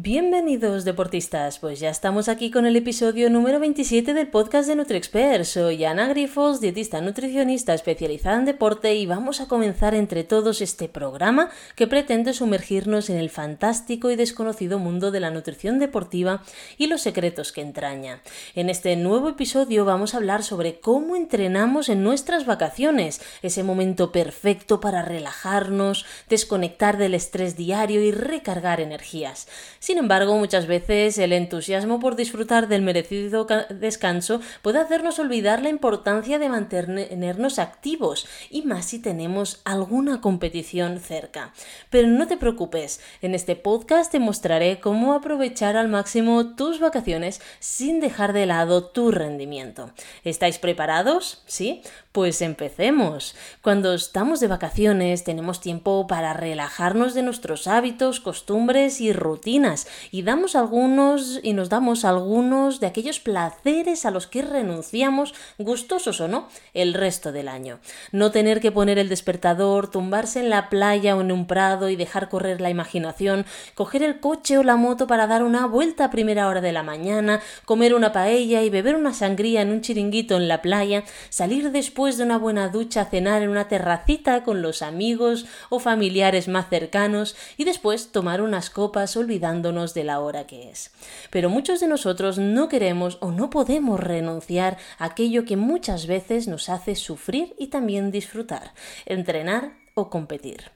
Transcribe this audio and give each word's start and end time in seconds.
Bienvenidos 0.00 0.84
deportistas, 0.84 1.58
pues 1.58 1.80
ya 1.80 1.90
estamos 1.90 2.28
aquí 2.28 2.52
con 2.52 2.66
el 2.66 2.76
episodio 2.76 3.30
número 3.30 3.58
27 3.58 4.14
del 4.14 4.28
podcast 4.28 4.68
de 4.68 4.76
NutriExpert. 4.76 5.42
Soy 5.42 5.84
Ana 5.84 6.06
Grifos, 6.06 6.60
dietista 6.60 7.00
nutricionista 7.00 7.74
especializada 7.74 8.36
en 8.36 8.44
deporte 8.44 8.94
y 8.94 9.06
vamos 9.06 9.40
a 9.40 9.48
comenzar 9.48 9.96
entre 9.96 10.22
todos 10.22 10.60
este 10.60 10.88
programa 10.88 11.50
que 11.74 11.88
pretende 11.88 12.32
sumergirnos 12.32 13.10
en 13.10 13.16
el 13.16 13.28
fantástico 13.28 14.12
y 14.12 14.14
desconocido 14.14 14.78
mundo 14.78 15.10
de 15.10 15.18
la 15.18 15.32
nutrición 15.32 15.80
deportiva 15.80 16.44
y 16.76 16.86
los 16.86 17.00
secretos 17.00 17.50
que 17.50 17.62
entraña. 17.62 18.22
En 18.54 18.70
este 18.70 18.94
nuevo 18.94 19.30
episodio 19.30 19.84
vamos 19.84 20.14
a 20.14 20.18
hablar 20.18 20.44
sobre 20.44 20.78
cómo 20.78 21.16
entrenamos 21.16 21.88
en 21.88 22.04
nuestras 22.04 22.46
vacaciones, 22.46 23.20
ese 23.42 23.64
momento 23.64 24.12
perfecto 24.12 24.78
para 24.78 25.02
relajarnos, 25.02 26.06
desconectar 26.28 26.98
del 26.98 27.14
estrés 27.14 27.56
diario 27.56 28.00
y 28.00 28.12
recargar 28.12 28.80
energías. 28.80 29.48
Sin 29.88 29.96
embargo, 29.96 30.36
muchas 30.36 30.66
veces 30.66 31.16
el 31.16 31.32
entusiasmo 31.32 31.98
por 31.98 32.14
disfrutar 32.14 32.68
del 32.68 32.82
merecido 32.82 33.46
descanso 33.70 34.42
puede 34.60 34.80
hacernos 34.80 35.18
olvidar 35.18 35.62
la 35.62 35.70
importancia 35.70 36.38
de 36.38 36.50
mantenernos 36.50 37.58
activos 37.58 38.26
y 38.50 38.66
más 38.66 38.84
si 38.84 38.98
tenemos 38.98 39.62
alguna 39.64 40.20
competición 40.20 41.00
cerca. 41.00 41.54
Pero 41.88 42.06
no 42.08 42.26
te 42.26 42.36
preocupes, 42.36 43.00
en 43.22 43.34
este 43.34 43.56
podcast 43.56 44.12
te 44.12 44.20
mostraré 44.20 44.78
cómo 44.78 45.14
aprovechar 45.14 45.78
al 45.78 45.88
máximo 45.88 46.54
tus 46.54 46.80
vacaciones 46.80 47.40
sin 47.58 47.98
dejar 47.98 48.34
de 48.34 48.44
lado 48.44 48.84
tu 48.90 49.10
rendimiento. 49.10 49.90
¿Estáis 50.22 50.58
preparados? 50.58 51.44
¿Sí? 51.46 51.80
Pues 52.18 52.42
empecemos. 52.42 53.36
Cuando 53.62 53.94
estamos 53.94 54.40
de 54.40 54.48
vacaciones 54.48 55.22
tenemos 55.22 55.60
tiempo 55.60 56.08
para 56.08 56.32
relajarnos 56.32 57.14
de 57.14 57.22
nuestros 57.22 57.68
hábitos, 57.68 58.18
costumbres 58.18 59.00
y 59.00 59.12
rutinas 59.12 59.86
y 60.10 60.22
damos 60.22 60.56
algunos 60.56 61.38
y 61.44 61.52
nos 61.52 61.68
damos 61.68 62.04
algunos 62.04 62.80
de 62.80 62.88
aquellos 62.88 63.20
placeres 63.20 64.04
a 64.04 64.10
los 64.10 64.26
que 64.26 64.42
renunciamos, 64.42 65.32
gustosos 65.58 66.20
o 66.20 66.26
no, 66.26 66.48
el 66.74 66.92
resto 66.92 67.30
del 67.30 67.46
año. 67.46 67.78
No 68.10 68.32
tener 68.32 68.60
que 68.60 68.72
poner 68.72 68.98
el 68.98 69.08
despertador, 69.08 69.88
tumbarse 69.88 70.40
en 70.40 70.50
la 70.50 70.70
playa 70.70 71.14
o 71.14 71.20
en 71.20 71.30
un 71.30 71.46
prado 71.46 71.88
y 71.88 71.94
dejar 71.94 72.28
correr 72.28 72.60
la 72.60 72.68
imaginación, 72.70 73.46
coger 73.76 74.02
el 74.02 74.18
coche 74.18 74.58
o 74.58 74.64
la 74.64 74.74
moto 74.74 75.06
para 75.06 75.28
dar 75.28 75.44
una 75.44 75.66
vuelta 75.66 76.06
a 76.06 76.10
primera 76.10 76.48
hora 76.48 76.62
de 76.62 76.72
la 76.72 76.82
mañana, 76.82 77.40
comer 77.64 77.94
una 77.94 78.10
paella 78.10 78.62
y 78.62 78.70
beber 78.70 78.96
una 78.96 79.14
sangría 79.14 79.62
en 79.62 79.70
un 79.70 79.82
chiringuito 79.82 80.36
en 80.36 80.48
la 80.48 80.62
playa, 80.62 81.04
salir 81.30 81.70
después 81.70 82.07
de 82.16 82.24
una 82.24 82.38
buena 82.38 82.68
ducha 82.68 83.04
cenar 83.04 83.42
en 83.42 83.50
una 83.50 83.68
terracita 83.68 84.42
con 84.42 84.62
los 84.62 84.82
amigos 84.82 85.46
o 85.68 85.78
familiares 85.78 86.48
más 86.48 86.68
cercanos 86.68 87.36
y 87.56 87.64
después 87.64 88.12
tomar 88.12 88.40
unas 88.40 88.70
copas 88.70 89.16
olvidando 89.16 89.58
de 89.58 90.04
la 90.04 90.20
hora 90.20 90.46
que 90.46 90.70
es. 90.70 90.90
Pero 91.30 91.50
muchos 91.50 91.80
de 91.80 91.88
nosotros 91.88 92.38
no 92.38 92.68
queremos 92.68 93.18
o 93.20 93.30
no 93.30 93.50
podemos 93.50 94.00
renunciar 94.00 94.78
a 94.98 95.06
aquello 95.06 95.44
que 95.44 95.56
muchas 95.56 96.06
veces 96.06 96.48
nos 96.48 96.68
hace 96.68 96.94
sufrir 96.94 97.54
y 97.58 97.68
también 97.68 98.10
disfrutar, 98.10 98.72
entrenar 99.04 99.72
o 99.94 100.10
competir. 100.10 100.70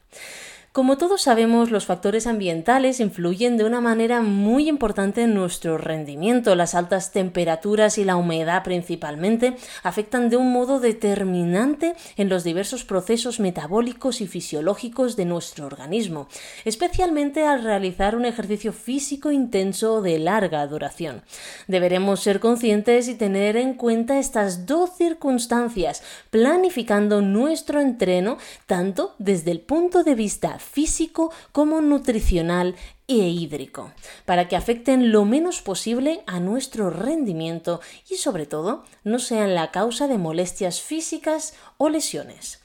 Como 0.72 0.96
todos 0.96 1.20
sabemos, 1.20 1.70
los 1.70 1.84
factores 1.84 2.26
ambientales 2.26 2.98
influyen 2.98 3.58
de 3.58 3.64
una 3.64 3.82
manera 3.82 4.22
muy 4.22 4.70
importante 4.70 5.24
en 5.24 5.34
nuestro 5.34 5.76
rendimiento. 5.76 6.54
Las 6.54 6.74
altas 6.74 7.12
temperaturas 7.12 7.98
y 7.98 8.04
la 8.04 8.16
humedad 8.16 8.62
principalmente 8.62 9.54
afectan 9.82 10.30
de 10.30 10.38
un 10.38 10.50
modo 10.50 10.80
determinante 10.80 11.94
en 12.16 12.30
los 12.30 12.42
diversos 12.42 12.84
procesos 12.84 13.38
metabólicos 13.38 14.22
y 14.22 14.26
fisiológicos 14.26 15.14
de 15.14 15.26
nuestro 15.26 15.66
organismo, 15.66 16.26
especialmente 16.64 17.44
al 17.44 17.62
realizar 17.62 18.16
un 18.16 18.24
ejercicio 18.24 18.72
físico 18.72 19.30
intenso 19.30 20.00
de 20.00 20.18
larga 20.20 20.66
duración. 20.66 21.20
Deberemos 21.68 22.20
ser 22.20 22.40
conscientes 22.40 23.08
y 23.08 23.14
tener 23.14 23.58
en 23.58 23.74
cuenta 23.74 24.18
estas 24.18 24.64
dos 24.64 24.96
circunstancias, 24.96 26.02
planificando 26.30 27.20
nuestro 27.20 27.78
entreno 27.78 28.38
tanto 28.64 29.14
desde 29.18 29.50
el 29.50 29.60
punto 29.60 30.02
de 30.02 30.14
vista 30.14 30.60
físico 30.62 31.32
como 31.52 31.80
nutricional 31.80 32.74
e 33.08 33.28
hídrico, 33.28 33.92
para 34.24 34.48
que 34.48 34.56
afecten 34.56 35.12
lo 35.12 35.24
menos 35.24 35.60
posible 35.60 36.22
a 36.26 36.40
nuestro 36.40 36.88
rendimiento 36.88 37.80
y 38.08 38.16
sobre 38.16 38.46
todo 38.46 38.84
no 39.04 39.18
sean 39.18 39.54
la 39.54 39.70
causa 39.70 40.08
de 40.08 40.16
molestias 40.16 40.80
físicas 40.80 41.54
o 41.76 41.88
lesiones. 41.90 42.61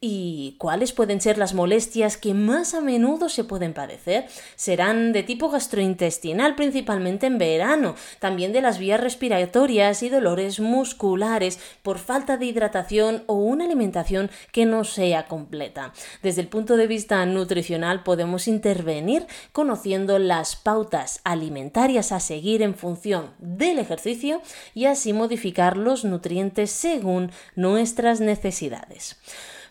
¿Y 0.00 0.54
cuáles 0.58 0.92
pueden 0.92 1.20
ser 1.20 1.38
las 1.38 1.54
molestias 1.54 2.16
que 2.16 2.32
más 2.32 2.72
a 2.74 2.80
menudo 2.80 3.28
se 3.28 3.42
pueden 3.42 3.74
padecer? 3.74 4.26
Serán 4.54 5.12
de 5.12 5.24
tipo 5.24 5.50
gastrointestinal, 5.50 6.54
principalmente 6.54 7.26
en 7.26 7.36
verano, 7.36 7.96
también 8.20 8.52
de 8.52 8.60
las 8.60 8.78
vías 8.78 9.00
respiratorias 9.00 10.04
y 10.04 10.08
dolores 10.08 10.60
musculares 10.60 11.58
por 11.82 11.98
falta 11.98 12.36
de 12.36 12.46
hidratación 12.46 13.24
o 13.26 13.34
una 13.34 13.64
alimentación 13.64 14.30
que 14.52 14.66
no 14.66 14.84
sea 14.84 15.26
completa. 15.26 15.92
Desde 16.22 16.42
el 16.42 16.48
punto 16.48 16.76
de 16.76 16.86
vista 16.86 17.26
nutricional 17.26 18.04
podemos 18.04 18.46
intervenir 18.46 19.26
conociendo 19.50 20.20
las 20.20 20.54
pautas 20.54 21.20
alimentarias 21.24 22.12
a 22.12 22.20
seguir 22.20 22.62
en 22.62 22.76
función 22.76 23.32
del 23.40 23.80
ejercicio 23.80 24.42
y 24.74 24.84
así 24.84 25.12
modificar 25.12 25.76
los 25.76 26.04
nutrientes 26.04 26.70
según 26.70 27.32
nuestras 27.56 28.20
necesidades. 28.20 29.16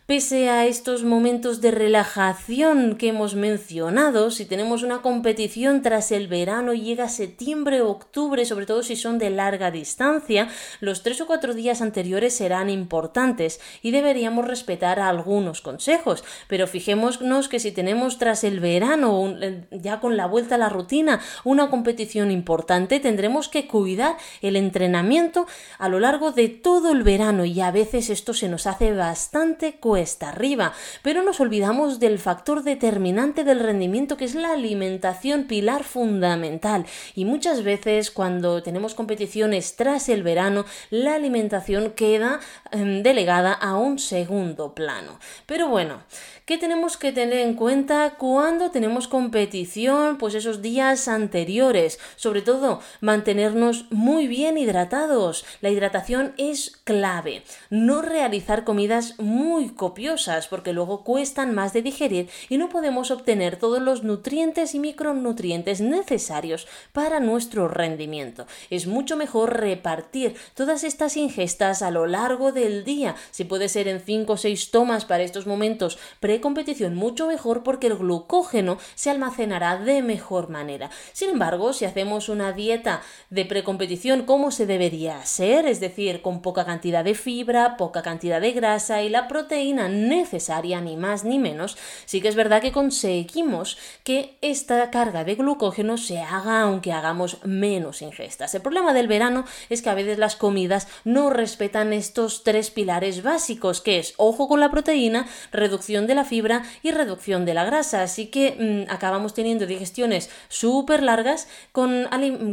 Pese 0.07 0.47
a 0.47 0.65
estos 0.65 1.03
momentos 1.03 1.59
de 1.59 1.69
relajación 1.69 2.95
que 2.95 3.09
hemos 3.09 3.35
mencionado, 3.35 4.31
si 4.31 4.45
tenemos 4.45 4.81
una 4.81 5.01
competición 5.01 5.81
tras 5.81 6.13
el 6.13 6.29
verano 6.29 6.71
y 6.71 6.79
llega 6.79 7.09
septiembre 7.09 7.81
o 7.81 7.89
octubre, 7.89 8.45
sobre 8.45 8.65
todo 8.65 8.83
si 8.83 8.95
son 8.95 9.19
de 9.19 9.29
larga 9.29 9.69
distancia, 9.69 10.47
los 10.79 11.03
tres 11.03 11.19
o 11.19 11.27
cuatro 11.27 11.53
días 11.53 11.81
anteriores 11.81 12.33
serán 12.33 12.69
importantes 12.69 13.59
y 13.81 13.91
deberíamos 13.91 14.47
respetar 14.47 15.01
algunos 15.01 15.59
consejos. 15.59 16.23
Pero 16.47 16.67
fijémonos 16.67 17.49
que 17.49 17.59
si 17.59 17.73
tenemos 17.73 18.17
tras 18.17 18.45
el 18.45 18.61
verano, 18.61 19.35
ya 19.71 19.99
con 19.99 20.15
la 20.15 20.25
vuelta 20.25 20.55
a 20.55 20.57
la 20.57 20.69
rutina, 20.69 21.19
una 21.43 21.69
competición 21.69 22.31
importante, 22.31 23.01
tendremos 23.01 23.49
que 23.49 23.67
cuidar 23.67 24.15
el 24.41 24.55
entrenamiento 24.55 25.47
a 25.77 25.89
lo 25.89 25.99
largo 25.99 26.31
de 26.31 26.47
todo 26.47 26.93
el 26.93 27.03
verano 27.03 27.43
y 27.43 27.59
a 27.59 27.71
veces 27.71 28.09
esto 28.09 28.33
se 28.33 28.47
nos 28.47 28.67
hace 28.67 28.93
bastante 28.93 29.81
está 30.01 30.29
arriba, 30.29 30.73
pero 31.01 31.23
nos 31.23 31.39
olvidamos 31.39 31.99
del 31.99 32.19
factor 32.19 32.63
determinante 32.63 33.43
del 33.43 33.59
rendimiento 33.59 34.17
que 34.17 34.25
es 34.25 34.35
la 34.35 34.53
alimentación, 34.53 35.45
pilar 35.45 35.83
fundamental. 35.83 36.85
Y 37.15 37.25
muchas 37.25 37.63
veces 37.63 38.11
cuando 38.11 38.63
tenemos 38.63 38.95
competiciones 38.95 39.75
tras 39.75 40.09
el 40.09 40.23
verano, 40.23 40.65
la 40.89 41.15
alimentación 41.15 41.91
queda 41.91 42.39
em, 42.71 43.03
delegada 43.03 43.53
a 43.53 43.75
un 43.75 43.99
segundo 43.99 44.73
plano. 44.73 45.19
Pero 45.45 45.67
bueno, 45.67 46.01
¿Qué 46.47 46.57
tenemos 46.57 46.95
que 46.95 47.11
tener 47.11 47.39
en 47.39 47.55
cuenta 47.55 48.15
cuando 48.17 48.71
tenemos 48.71 49.09
competición? 49.09 50.17
Pues 50.17 50.33
esos 50.33 50.61
días 50.61 51.09
anteriores. 51.09 51.99
Sobre 52.15 52.41
todo, 52.41 52.79
mantenernos 53.01 53.87
muy 53.91 54.27
bien 54.27 54.57
hidratados. 54.57 55.43
La 55.59 55.71
hidratación 55.71 56.33
es 56.37 56.79
clave. 56.85 57.43
No 57.69 58.01
realizar 58.01 58.63
comidas 58.63 59.19
muy 59.19 59.71
copiosas 59.71 60.47
porque 60.47 60.71
luego 60.71 61.03
cuestan 61.03 61.53
más 61.53 61.73
de 61.73 61.81
digerir 61.81 62.29
y 62.47 62.57
no 62.57 62.69
podemos 62.69 63.11
obtener 63.11 63.57
todos 63.57 63.81
los 63.81 64.03
nutrientes 64.03 64.73
y 64.73 64.79
micronutrientes 64.79 65.81
necesarios 65.81 66.65
para 66.93 67.19
nuestro 67.19 67.67
rendimiento. 67.67 68.47
Es 68.69 68.87
mucho 68.87 69.17
mejor 69.17 69.59
repartir 69.59 70.37
todas 70.53 70.85
estas 70.85 71.17
ingestas 71.17 71.81
a 71.81 71.91
lo 71.91 72.05
largo 72.05 72.53
del 72.53 72.85
día. 72.85 73.17
Si 73.31 73.43
puede 73.43 73.67
ser 73.67 73.89
en 73.89 73.99
5 73.99 74.31
o 74.31 74.37
6 74.37 74.71
tomas 74.71 75.03
para 75.03 75.23
estos 75.23 75.45
momentos 75.45 75.99
pre 76.21 76.36
competición 76.41 76.95
mucho 76.95 77.27
mejor 77.27 77.63
porque 77.63 77.87
el 77.87 77.95
glucógeno 77.95 78.77
se 78.95 79.09
almacenará 79.09 79.77
de 79.77 80.01
mejor 80.01 80.49
manera. 80.49 80.89
Sin 81.13 81.29
embargo, 81.29 81.73
si 81.73 81.85
hacemos 81.85 82.29
una 82.29 82.53
dieta 82.53 83.01
de 83.29 83.45
precompetición 83.45 84.23
como 84.23 84.51
se 84.51 84.65
debería 84.65 85.25
ser, 85.25 85.65
es 85.65 85.79
decir, 85.79 86.21
con 86.21 86.41
poca 86.41 86.65
cantidad 86.65 87.03
de 87.03 87.15
fibra, 87.15 87.77
poca 87.77 88.01
cantidad 88.01 88.41
de 88.41 88.51
grasa 88.51 89.03
y 89.03 89.09
la 89.09 89.27
proteína 89.27 89.89
necesaria, 89.89 90.81
ni 90.81 90.97
más 90.97 91.23
ni 91.23 91.39
menos, 91.39 91.77
sí 92.05 92.21
que 92.21 92.27
es 92.27 92.35
verdad 92.35 92.61
que 92.61 92.71
conseguimos 92.71 93.77
que 94.03 94.37
esta 94.41 94.89
carga 94.91 95.23
de 95.23 95.35
glucógeno 95.35 95.97
se 95.97 96.19
haga 96.19 96.61
aunque 96.61 96.93
hagamos 96.93 97.39
menos 97.43 98.01
ingestas. 98.01 98.53
El 98.55 98.61
problema 98.61 98.93
del 98.93 99.07
verano 99.07 99.45
es 99.69 99.81
que 99.81 99.89
a 99.89 99.95
veces 99.95 100.17
las 100.17 100.35
comidas 100.35 100.87
no 101.03 101.29
respetan 101.29 101.93
estos 101.93 102.43
tres 102.43 102.71
pilares 102.71 103.23
básicos, 103.23 103.81
que 103.81 103.99
es 103.99 104.13
ojo 104.17 104.47
con 104.47 104.59
la 104.59 104.71
proteína, 104.71 105.27
reducción 105.51 106.07
de 106.07 106.15
la 106.15 106.25
fibra 106.27 106.63
y 106.83 106.91
reducción 106.91 107.45
de 107.45 107.53
la 107.53 107.65
grasa. 107.65 108.03
Así 108.03 108.27
que 108.27 108.85
mm, 108.87 108.91
acabamos 108.91 109.33
teniendo 109.33 109.65
digestiones 109.65 110.29
súper 110.49 111.01
largas 111.01 111.47
con, 111.71 112.07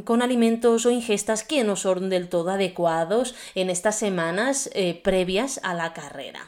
con, 0.05 0.23
alimentos 0.23 0.87
o 0.87 0.91
ingestas 0.91 1.45
que 1.45 1.65
no 1.65 1.77
son 1.77 2.09
del 2.09 2.29
todo 2.29 2.51
adecuados 2.51 3.35
en 3.55 3.69
estas 3.69 3.99
semanas 3.99 4.71
eh, 4.73 5.01
previas 5.03 5.61
a 5.63 5.75
la 5.75 5.93
carrera. 5.93 6.41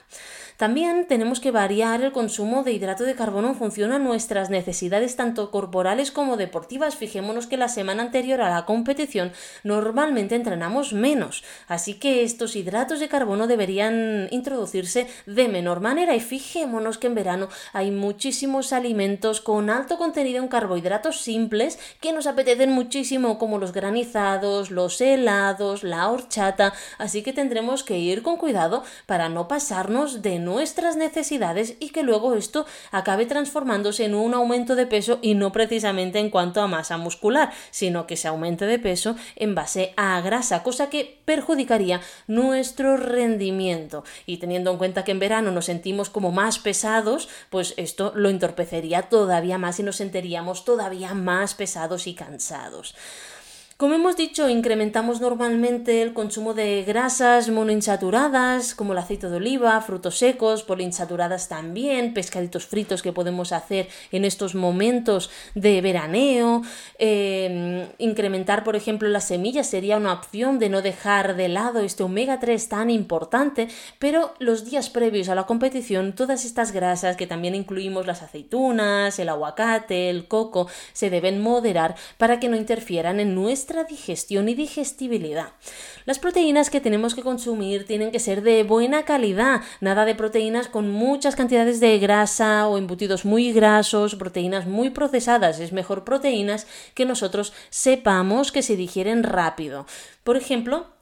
También 0.56 1.06
tenemos 1.06 1.38
que 1.40 1.50
variar 1.50 2.00
el 2.02 2.12
consumo 2.12 2.62
de 2.62 2.72
hidrato 2.72 3.04
de 3.04 3.14
carbono 3.14 3.48
en 3.48 3.56
función 3.56 3.92
a 3.92 3.98
nuestras 3.98 4.48
necesidades 4.48 5.14
tanto 5.14 5.50
corporales 5.50 6.10
como 6.10 6.38
deportivas. 6.38 6.96
Fijémonos 6.96 7.46
que 7.46 7.58
la 7.58 7.68
semana 7.68 8.02
anterior 8.02 8.40
a 8.40 8.48
la 8.48 8.64
competición 8.64 9.32
normalmente 9.64 10.34
entrenamos 10.34 10.94
menos, 10.94 11.44
así 11.68 11.94
que 11.94 12.22
estos 12.22 12.56
hidratos 12.56 13.00
de 13.00 13.08
carbono 13.08 13.46
deberían 13.46 14.28
introducirse 14.30 15.06
de 15.26 15.48
menor 15.48 15.80
manera 15.80 16.16
y 16.16 16.20
fijémonos 16.20 16.96
que 16.96 17.08
en 17.08 17.14
verano 17.14 17.48
hay 17.74 17.90
muchísimos 17.90 18.72
alimentos 18.72 19.42
con 19.42 19.68
alto 19.68 19.98
contenido 19.98 20.42
en 20.42 20.48
carbohidratos 20.48 21.20
simples 21.20 21.78
que 22.00 22.14
nos 22.14 22.26
apetecen 22.26 22.72
muchísimo 22.72 23.38
como 23.38 23.58
los 23.58 23.72
granizados, 23.72 24.70
los 24.70 25.02
helados, 25.02 25.82
la 25.82 26.08
horchata, 26.08 26.72
así 26.96 27.22
que 27.22 27.34
tendremos 27.34 27.84
que 27.84 27.98
ir 27.98 28.22
con 28.22 28.38
cuidado 28.38 28.84
para 29.04 29.28
no 29.28 29.48
pasarnos 29.48 30.22
de 30.22 30.45
nuestras 30.46 30.96
necesidades 30.96 31.74
y 31.80 31.90
que 31.90 32.02
luego 32.02 32.34
esto 32.34 32.64
acabe 32.90 33.26
transformándose 33.26 34.04
en 34.04 34.14
un 34.14 34.32
aumento 34.32 34.76
de 34.76 34.86
peso 34.86 35.18
y 35.20 35.34
no 35.34 35.52
precisamente 35.52 36.18
en 36.18 36.30
cuanto 36.30 36.62
a 36.62 36.68
masa 36.68 36.96
muscular, 36.96 37.52
sino 37.70 38.06
que 38.06 38.16
se 38.16 38.28
aumente 38.28 38.64
de 38.64 38.78
peso 38.78 39.16
en 39.34 39.54
base 39.54 39.92
a 39.96 40.20
grasa, 40.22 40.62
cosa 40.62 40.88
que 40.88 41.18
perjudicaría 41.24 42.00
nuestro 42.26 42.96
rendimiento. 42.96 44.04
Y 44.24 44.38
teniendo 44.38 44.70
en 44.70 44.78
cuenta 44.78 45.04
que 45.04 45.12
en 45.12 45.18
verano 45.18 45.50
nos 45.50 45.66
sentimos 45.66 46.08
como 46.08 46.30
más 46.30 46.58
pesados, 46.58 47.28
pues 47.50 47.74
esto 47.76 48.12
lo 48.14 48.30
entorpecería 48.30 49.02
todavía 49.02 49.58
más 49.58 49.80
y 49.80 49.82
nos 49.82 49.96
sentiríamos 49.96 50.64
todavía 50.64 51.12
más 51.12 51.54
pesados 51.54 52.06
y 52.06 52.14
cansados. 52.14 52.94
Como 53.78 53.94
hemos 53.94 54.16
dicho, 54.16 54.48
incrementamos 54.48 55.20
normalmente 55.20 56.00
el 56.00 56.14
consumo 56.14 56.54
de 56.54 56.82
grasas 56.84 57.50
monoinsaturadas, 57.50 58.74
como 58.74 58.94
el 58.94 58.98
aceite 58.98 59.28
de 59.28 59.36
oliva, 59.36 59.78
frutos 59.82 60.16
secos, 60.16 60.62
poliinsaturadas 60.62 61.48
también, 61.48 62.14
pescaditos 62.14 62.64
fritos 62.64 63.02
que 63.02 63.12
podemos 63.12 63.52
hacer 63.52 63.88
en 64.12 64.24
estos 64.24 64.54
momentos 64.54 65.28
de 65.54 65.82
veraneo. 65.82 66.62
Em, 66.98 67.86
incrementar, 67.98 68.64
por 68.64 68.76
ejemplo, 68.76 69.10
las 69.10 69.24
semillas 69.24 69.66
sería 69.66 69.98
una 69.98 70.14
opción 70.14 70.58
de 70.58 70.70
no 70.70 70.80
dejar 70.80 71.36
de 71.36 71.48
lado 71.48 71.80
este 71.80 72.02
omega 72.02 72.40
3 72.40 72.70
tan 72.70 72.88
importante, 72.88 73.68
pero 73.98 74.32
los 74.38 74.64
días 74.64 74.88
previos 74.88 75.28
a 75.28 75.34
la 75.34 75.44
competición, 75.44 76.14
todas 76.14 76.46
estas 76.46 76.72
grasas, 76.72 77.18
que 77.18 77.26
también 77.26 77.54
incluimos 77.54 78.06
las 78.06 78.22
aceitunas, 78.22 79.18
el 79.18 79.28
aguacate, 79.28 80.08
el 80.08 80.28
coco, 80.28 80.66
se 80.94 81.10
deben 81.10 81.42
moderar 81.42 81.94
para 82.16 82.40
que 82.40 82.48
no 82.48 82.56
interfieran 82.56 83.20
en 83.20 83.34
nuestra 83.34 83.65
digestión 83.84 84.48
y 84.48 84.54
digestibilidad. 84.54 85.52
Las 86.04 86.18
proteínas 86.18 86.70
que 86.70 86.80
tenemos 86.80 87.14
que 87.14 87.22
consumir 87.22 87.86
tienen 87.86 88.10
que 88.10 88.20
ser 88.20 88.42
de 88.42 88.62
buena 88.62 89.04
calidad, 89.04 89.62
nada 89.80 90.04
de 90.04 90.14
proteínas 90.14 90.68
con 90.68 90.90
muchas 90.90 91.36
cantidades 91.36 91.80
de 91.80 91.98
grasa 91.98 92.68
o 92.68 92.78
embutidos 92.78 93.24
muy 93.24 93.52
grasos, 93.52 94.14
proteínas 94.14 94.66
muy 94.66 94.90
procesadas, 94.90 95.60
es 95.60 95.72
mejor 95.72 96.04
proteínas 96.04 96.66
que 96.94 97.04
nosotros 97.04 97.52
sepamos 97.70 98.52
que 98.52 98.62
se 98.62 98.76
digieren 98.76 99.22
rápido. 99.22 99.86
Por 100.24 100.36
ejemplo, 100.36 100.95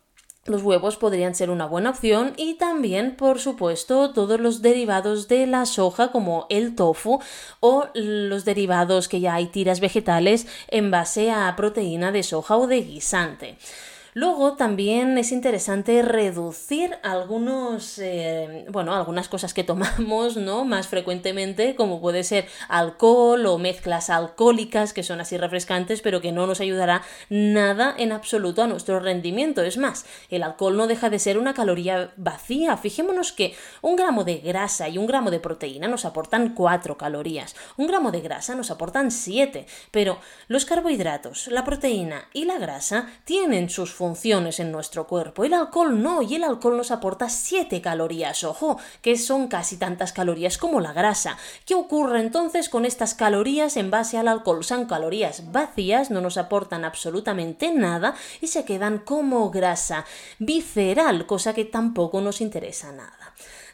los 0.46 0.62
huevos 0.62 0.96
podrían 0.96 1.34
ser 1.34 1.50
una 1.50 1.66
buena 1.66 1.90
opción 1.90 2.34
y 2.36 2.54
también, 2.54 3.16
por 3.16 3.40
supuesto, 3.40 4.12
todos 4.12 4.40
los 4.40 4.62
derivados 4.62 5.28
de 5.28 5.46
la 5.46 5.66
soja 5.66 6.08
como 6.08 6.46
el 6.50 6.74
tofu 6.74 7.20
o 7.60 7.86
los 7.94 8.44
derivados 8.44 9.08
que 9.08 9.20
ya 9.20 9.34
hay 9.34 9.46
tiras 9.46 9.80
vegetales 9.80 10.46
en 10.68 10.90
base 10.90 11.30
a 11.30 11.54
proteína 11.56 12.12
de 12.12 12.22
soja 12.22 12.56
o 12.56 12.66
de 12.66 12.82
guisante. 12.82 13.56
Luego 14.16 14.54
también 14.54 15.18
es 15.18 15.32
interesante 15.32 16.00
reducir 16.02 16.96
algunos, 17.02 17.98
eh, 17.98 18.64
bueno, 18.70 18.94
algunas 18.94 19.28
cosas 19.28 19.52
que 19.52 19.64
tomamos, 19.64 20.36
¿no? 20.36 20.64
Más 20.64 20.86
frecuentemente, 20.86 21.74
como 21.74 22.00
puede 22.00 22.22
ser 22.22 22.46
alcohol 22.68 23.44
o 23.46 23.58
mezclas 23.58 24.10
alcohólicas 24.10 24.92
que 24.92 25.02
son 25.02 25.20
así 25.20 25.36
refrescantes, 25.36 26.00
pero 26.00 26.20
que 26.20 26.30
no 26.30 26.46
nos 26.46 26.60
ayudará 26.60 27.02
nada 27.28 27.92
en 27.98 28.12
absoluto 28.12 28.62
a 28.62 28.68
nuestro 28.68 29.00
rendimiento. 29.00 29.62
Es 29.62 29.78
más, 29.78 30.06
el 30.30 30.44
alcohol 30.44 30.76
no 30.76 30.86
deja 30.86 31.10
de 31.10 31.18
ser 31.18 31.36
una 31.36 31.52
caloría 31.52 32.12
vacía. 32.16 32.76
Fijémonos 32.76 33.32
que 33.32 33.56
un 33.82 33.96
gramo 33.96 34.22
de 34.22 34.36
grasa 34.36 34.88
y 34.88 34.96
un 34.96 35.08
gramo 35.08 35.32
de 35.32 35.40
proteína 35.40 35.88
nos 35.88 36.04
aportan 36.04 36.54
4 36.54 36.96
calorías. 36.96 37.56
Un 37.76 37.88
gramo 37.88 38.12
de 38.12 38.20
grasa 38.20 38.54
nos 38.54 38.70
aportan 38.70 39.10
7. 39.10 39.66
Pero 39.90 40.20
los 40.46 40.66
carbohidratos, 40.66 41.48
la 41.48 41.64
proteína 41.64 42.28
y 42.32 42.44
la 42.44 42.58
grasa 42.58 43.08
tienen 43.24 43.68
sus 43.68 43.90
funciones 43.90 44.03
en 44.58 44.72
nuestro 44.72 45.06
cuerpo. 45.06 45.44
El 45.44 45.54
alcohol 45.54 46.02
no, 46.02 46.20
y 46.20 46.34
el 46.34 46.44
alcohol 46.44 46.76
nos 46.76 46.90
aporta 46.90 47.28
7 47.28 47.80
calorías, 47.80 48.44
ojo, 48.44 48.78
que 49.00 49.16
son 49.16 49.48
casi 49.48 49.76
tantas 49.76 50.12
calorías 50.12 50.58
como 50.58 50.80
la 50.80 50.92
grasa. 50.92 51.38
¿Qué 51.64 51.74
ocurre 51.74 52.20
entonces 52.20 52.68
con 52.68 52.84
estas 52.84 53.14
calorías 53.14 53.76
en 53.76 53.90
base 53.90 54.18
al 54.18 54.28
alcohol? 54.28 54.62
Son 54.62 54.86
calorías 54.86 55.52
vacías, 55.52 56.10
no 56.10 56.20
nos 56.20 56.36
aportan 56.36 56.84
absolutamente 56.84 57.72
nada 57.72 58.14
y 58.40 58.48
se 58.48 58.64
quedan 58.64 58.98
como 58.98 59.50
grasa 59.50 60.04
visceral, 60.38 61.26
cosa 61.26 61.54
que 61.54 61.64
tampoco 61.64 62.20
nos 62.20 62.40
interesa 62.40 62.92
nada. 62.92 63.23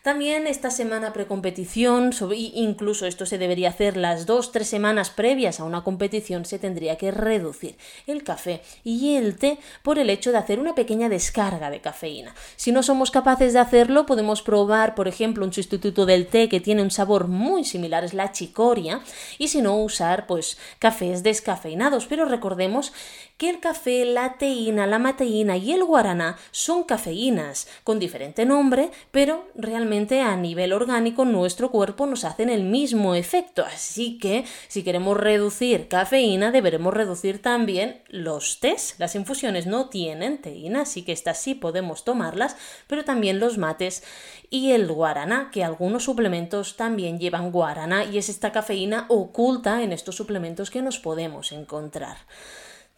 También 0.02 0.46
esta 0.46 0.70
semana 0.70 1.12
precompetición, 1.12 2.12
incluso 2.54 3.04
esto 3.04 3.26
se 3.26 3.36
debería 3.36 3.68
hacer 3.68 3.98
las 3.98 4.24
dos, 4.24 4.50
tres 4.50 4.66
semanas 4.66 5.10
previas 5.10 5.60
a 5.60 5.64
una 5.64 5.84
competición, 5.84 6.46
se 6.46 6.58
tendría 6.58 6.96
que 6.96 7.10
reducir 7.10 7.76
el 8.06 8.24
café 8.24 8.62
y 8.82 9.16
el 9.16 9.36
té 9.36 9.58
por 9.82 9.98
el 9.98 10.08
hecho 10.08 10.32
de 10.32 10.38
hacer 10.38 10.58
una 10.58 10.74
pequeña 10.74 11.10
descarga 11.10 11.68
de 11.68 11.82
cafeína. 11.82 12.34
Si 12.56 12.72
no 12.72 12.82
somos 12.82 13.10
capaces 13.10 13.52
de 13.52 13.58
hacerlo, 13.58 14.06
podemos 14.06 14.40
probar, 14.40 14.94
por 14.94 15.06
ejemplo, 15.06 15.44
un 15.44 15.52
sustituto 15.52 16.06
del 16.06 16.28
té 16.28 16.48
que 16.48 16.60
tiene 16.60 16.80
un 16.80 16.90
sabor 16.90 17.28
muy 17.28 17.64
similar, 17.64 18.02
es 18.02 18.14
la 18.14 18.32
chicoria, 18.32 19.02
y 19.36 19.48
si 19.48 19.60
no, 19.60 19.76
usar 19.76 20.26
pues 20.26 20.56
cafés 20.78 21.22
descafeinados. 21.22 22.06
Pero 22.06 22.24
recordemos 22.24 22.94
que 23.36 23.50
el 23.50 23.60
café, 23.60 24.06
la 24.06 24.38
teína, 24.38 24.86
la 24.86 24.98
mateína 24.98 25.58
y 25.58 25.72
el 25.72 25.84
guaraná 25.84 26.38
son 26.52 26.84
cafeínas, 26.84 27.68
con 27.84 27.98
diferente 27.98 28.46
nombre, 28.46 28.90
pero 29.10 29.46
realmente 29.54 29.89
a 29.90 30.36
nivel 30.36 30.72
orgánico 30.72 31.24
nuestro 31.24 31.72
cuerpo 31.72 32.06
nos 32.06 32.24
hacen 32.24 32.48
el 32.48 32.62
mismo 32.62 33.16
efecto. 33.16 33.64
Así 33.64 34.18
que 34.18 34.44
si 34.68 34.84
queremos 34.84 35.16
reducir 35.16 35.88
cafeína, 35.88 36.52
deberemos 36.52 36.94
reducir 36.94 37.42
también 37.42 38.00
los 38.08 38.60
tés. 38.60 38.94
Las 38.98 39.16
infusiones 39.16 39.66
no 39.66 39.88
tienen 39.88 40.40
teína, 40.40 40.82
así 40.82 41.02
que 41.02 41.10
estas 41.10 41.38
sí 41.38 41.56
podemos 41.56 42.04
tomarlas, 42.04 42.56
pero 42.86 43.04
también 43.04 43.40
los 43.40 43.58
mates 43.58 44.04
y 44.48 44.70
el 44.70 44.86
guaraná, 44.86 45.50
que 45.52 45.64
algunos 45.64 46.04
suplementos 46.04 46.76
también 46.76 47.18
llevan 47.18 47.50
guaraná 47.50 48.04
y 48.04 48.18
es 48.18 48.28
esta 48.28 48.52
cafeína 48.52 49.06
oculta 49.08 49.82
en 49.82 49.92
estos 49.92 50.14
suplementos 50.14 50.70
que 50.70 50.82
nos 50.82 51.00
podemos 51.00 51.50
encontrar. 51.50 52.16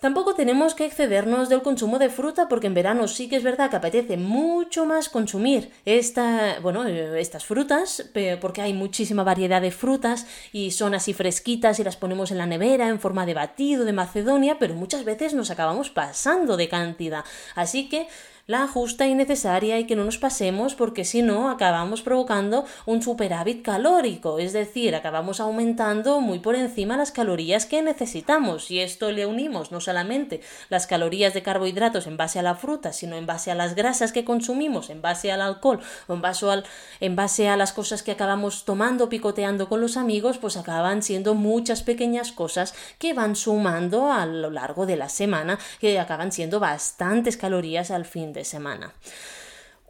Tampoco 0.03 0.35
tenemos 0.35 0.75
que 0.75 0.85
excedernos 0.85 1.49
del 1.49 1.63
consumo 1.63 2.01
de 2.01 2.11
fruta 2.11 2.49
porque 2.49 2.67
en 2.67 2.75
verano 2.75 3.07
sí 3.07 3.29
que 3.29 3.37
es 3.37 3.45
verdad 3.45 3.71
que 3.71 3.77
apetece 3.77 4.17
mucho 4.17 4.85
más 4.85 5.09
consumir 5.09 5.71
esta, 5.85 6.59
bueno, 6.61 6.85
eh, 6.85 7.21
estas 7.21 7.45
frutas 7.45 8.11
porque 8.41 8.63
hay 8.63 8.73
muchísima 8.73 9.23
variedad 9.23 9.63
de 9.63 9.71
frutas 9.71 10.27
y 10.53 10.73
son 10.73 10.97
así 10.97 11.13
fresquitas 11.13 11.79
y 11.79 11.85
las 11.85 11.97
ponemos 11.97 12.33
en 12.33 12.39
la 12.39 12.47
nevera 12.47 12.89
en 12.89 12.99
forma 12.99 13.27
de 13.27 13.35
batido 13.35 13.85
de 13.85 13.93
Macedonia, 13.93 14.57
pero 14.59 14.75
muchas 14.75 15.05
veces 15.05 15.35
nos 15.35 15.53
acabamos 15.53 15.89
pasando 15.91 16.57
de 16.57 16.69
cantidad. 16.69 17.25
Así 17.55 17.89
que 17.89 18.09
la 18.47 18.67
justa 18.67 19.07
y 19.07 19.15
necesaria 19.15 19.79
y 19.79 19.87
que 19.87 19.97
no 19.97 20.05
nos 20.05 20.19
pasemos 20.19 20.75
porque 20.75 21.05
si 21.05 21.23
no 21.23 21.51
acabamos 21.51 22.03
provocando 22.03 22.65
un 22.87 23.03
superávit 23.03 23.63
calórico, 23.63 24.39
es 24.39 24.53
decir, 24.53 24.95
acabamos 24.95 25.41
aumentando 25.41 26.21
muy 26.21 26.41
por 26.41 26.57
encima 26.57 26.97
las 26.97 27.13
calorías 27.13 27.67
que 27.67 27.83
necesitamos. 27.83 28.71
Y 28.71 28.81
esto 28.81 29.13
le 29.13 29.27
unimos 29.27 29.71
no 29.71 29.81
solamente 29.81 30.41
las 30.69 30.87
calorías 30.87 31.35
de 31.35 31.43
carbohidratos 31.43 32.07
en 32.07 32.17
base 32.17 32.39
a 32.39 32.43
la 32.43 32.57
fruta, 32.57 32.93
sino 32.93 33.17
en 33.17 33.27
base 33.27 33.51
a 33.51 33.55
las 33.55 33.75
grasas 33.75 34.13
que 34.13 34.25
consumimos, 34.25 34.91
en 34.91 35.03
base 35.03 35.31
al 35.31 35.41
alcohol 35.41 35.81
en 36.09 36.21
base, 36.21 36.51
al, 36.51 36.65
en 37.01 37.17
base 37.17 37.49
a 37.49 37.57
las 37.57 37.73
cosas 37.73 38.03
que 38.03 38.13
acabamos 38.13 38.65
tomando, 38.65 39.09
picoteando 39.09 39.69
con 39.69 39.81
los 39.81 39.97
amigos, 39.97 40.39
pues 40.39 40.57
acaban 40.57 41.03
siendo 41.03 41.35
muchas 41.35 41.83
pequeñas 41.83 42.33
cosas 42.33 42.75
que 42.99 43.15
van 43.15 43.37
sumando 43.37 44.11
a 44.11 44.27
lo 44.27 44.51
largo 44.51 44.87
de 44.87 44.97
la 44.97 45.09
semana, 45.09 45.59
que 45.81 45.99
acaban 45.99 46.33
siendo 46.33 46.61
bastantes 46.61 47.37
calorías 47.37 47.91
al 47.91 48.05
fin 48.05 48.32
de 48.33 48.45
semana. 48.45 48.93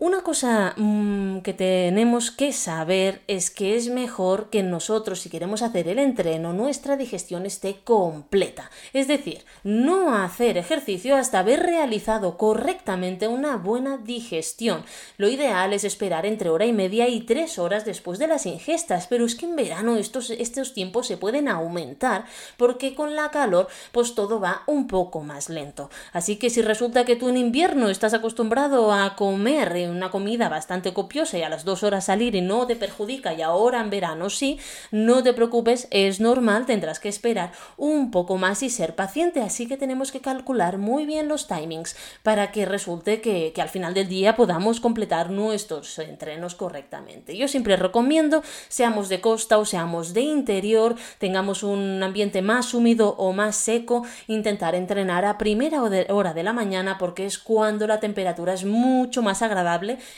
Una 0.05 0.23
cosa 0.23 0.75
mm, 0.77 1.43
que 1.43 1.53
tenemos 1.53 2.33
que 2.33 2.53
saber 2.53 3.23
es 3.29 3.53
que 3.53 3.77
es 3.77 3.89
mejor 3.89 4.51
que 4.51 4.65
nosotros, 4.65 5.21
si 5.21 5.31
queremos 5.31 5.63
hacer 5.63 5.87
el 5.87 6.01
entreno, 6.01 6.53
nuestra 6.53 6.97
digestión 6.97 7.47
esté 7.47 7.83
completa. 7.85 8.69
Es 8.95 9.07
decir, 9.07 9.45
no 9.63 10.13
hacer 10.13 10.59
ejercicio 10.59 11.15
hasta 11.15 11.39
haber 11.39 11.61
realizado 11.61 12.37
correctamente 12.37 13.29
una 13.29 13.57
buena 13.59 13.97
digestión. 13.97 14.83
Lo 15.19 15.29
ideal 15.29 15.73
es 15.73 15.85
esperar 15.85 16.27
entre 16.27 16.51
hora 16.51 16.67
y 16.67 16.73
media 16.73 17.09
y 17.09 17.21
tres 17.21 17.61
horas 17.61 17.85
después 17.85 18.19
de 18.19 18.27
las 18.27 18.45
ingestas, 18.45 19.07
pero 19.07 19.25
es 19.25 19.37
que 19.37 19.47
en 19.47 19.55
verano 19.55 19.95
estos, 19.95 20.31
estos 20.31 20.75
tiempos 20.75 21.07
se 21.07 21.17
pueden 21.17 21.47
aumentar 21.47 22.25
porque 22.57 22.97
con 22.97 23.15
la 23.15 23.31
calor 23.31 23.69
pues 23.93 24.17
todo 24.17 24.41
va 24.41 24.65
un 24.67 24.89
poco 24.89 25.21
más 25.21 25.49
lento. 25.49 25.91
Así 26.13 26.41
que 26.41 26.51
si 26.51 26.61
resulta 26.61 27.05
que 27.05 27.15
tú 27.15 27.29
en 27.29 27.37
invierno 27.37 27.89
estás 27.89 28.15
acostumbrado 28.15 28.93
a 28.93 29.15
comer 29.15 29.92
una 29.93 30.11
comida 30.11 30.49
bastante 30.49 30.93
copiosa 30.93 31.39
y 31.39 31.43
a 31.43 31.49
las 31.49 31.65
dos 31.65 31.83
horas 31.83 32.07
salir 32.07 32.35
y 32.35 32.41
no 32.41 32.67
te 32.67 32.77
perjudica 32.77 33.35
y 33.35 33.43
ahora 33.43 33.81
en 33.81 33.91
verano 33.91 34.31
sí, 34.31 34.59
no 34.91 35.23
te 35.23 35.33
preocupes, 35.33 35.89
es 35.91 36.21
normal, 36.21 36.67
tendrás 36.67 37.01
que 37.01 37.09
esperar 37.09 37.53
un 37.77 38.11
poco 38.11 38.39
más 38.39 38.63
y 38.63 38.71
ser 38.71 38.95
paciente, 38.95 39.41
así 39.41 39.67
que 39.67 39.77
tenemos 39.77 40.13
que 40.13 40.21
calcular 40.21 40.79
muy 40.79 41.07
bien 41.07 41.29
los 41.29 41.47
timings 41.47 41.97
para 42.23 42.53
que 42.53 42.67
resulte 42.67 43.21
que, 43.21 43.53
al 43.63 43.69
final 43.69 43.95
del 43.95 44.09
día 44.09 44.35
podamos 44.35 44.81
completar 44.81 45.31
nuestros 45.31 45.99
entrenos 45.99 46.55
correctamente. 46.55 47.37
Yo 47.37 47.47
siempre 47.47 47.77
recomiendo, 47.77 48.43
seamos 48.69 49.09
de 49.09 49.21
costa 49.21 49.59
o 49.59 49.65
seamos 49.65 50.15
de 50.15 50.23
interior, 50.23 50.97
tengamos 51.19 51.63
un 51.63 52.03
ambiente 52.03 52.43
más 52.43 52.75
húmedo 52.75 53.15
o 53.19 53.33
más 53.33 53.57
seco, 53.57 54.05
intentar 54.27 54.75
entrenar 54.75 55.25
a 55.25 55.39
primera 55.39 55.83
hora 55.83 56.35
de 56.35 56.43
la 56.43 56.53
mañana 56.53 56.99
porque 56.99 57.27
es 57.27 57.39
cuando 57.39 57.87
la 57.87 58.01
temperatura 58.01 58.55
es 58.55 58.65
mucho 58.65 59.23
más 59.23 59.43
agradable 59.43 59.72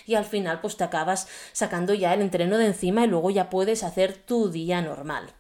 y 0.07 0.15
al 0.15 0.25
final 0.25 0.61
pues 0.61 0.77
te 0.77 0.85
acabas 0.85 1.29
sacando 1.53 1.95
ya 1.95 2.15
el 2.15 2.21
entreno 2.21 2.59
de 2.59 2.67
encima 2.67 3.05
y 3.05 3.09
luego 3.09 3.31
ya 3.31 3.51
puedes 3.51 3.83
hacer 3.83 4.17
tu 4.17 4.51
día 4.51 4.83
normal. 4.83 5.33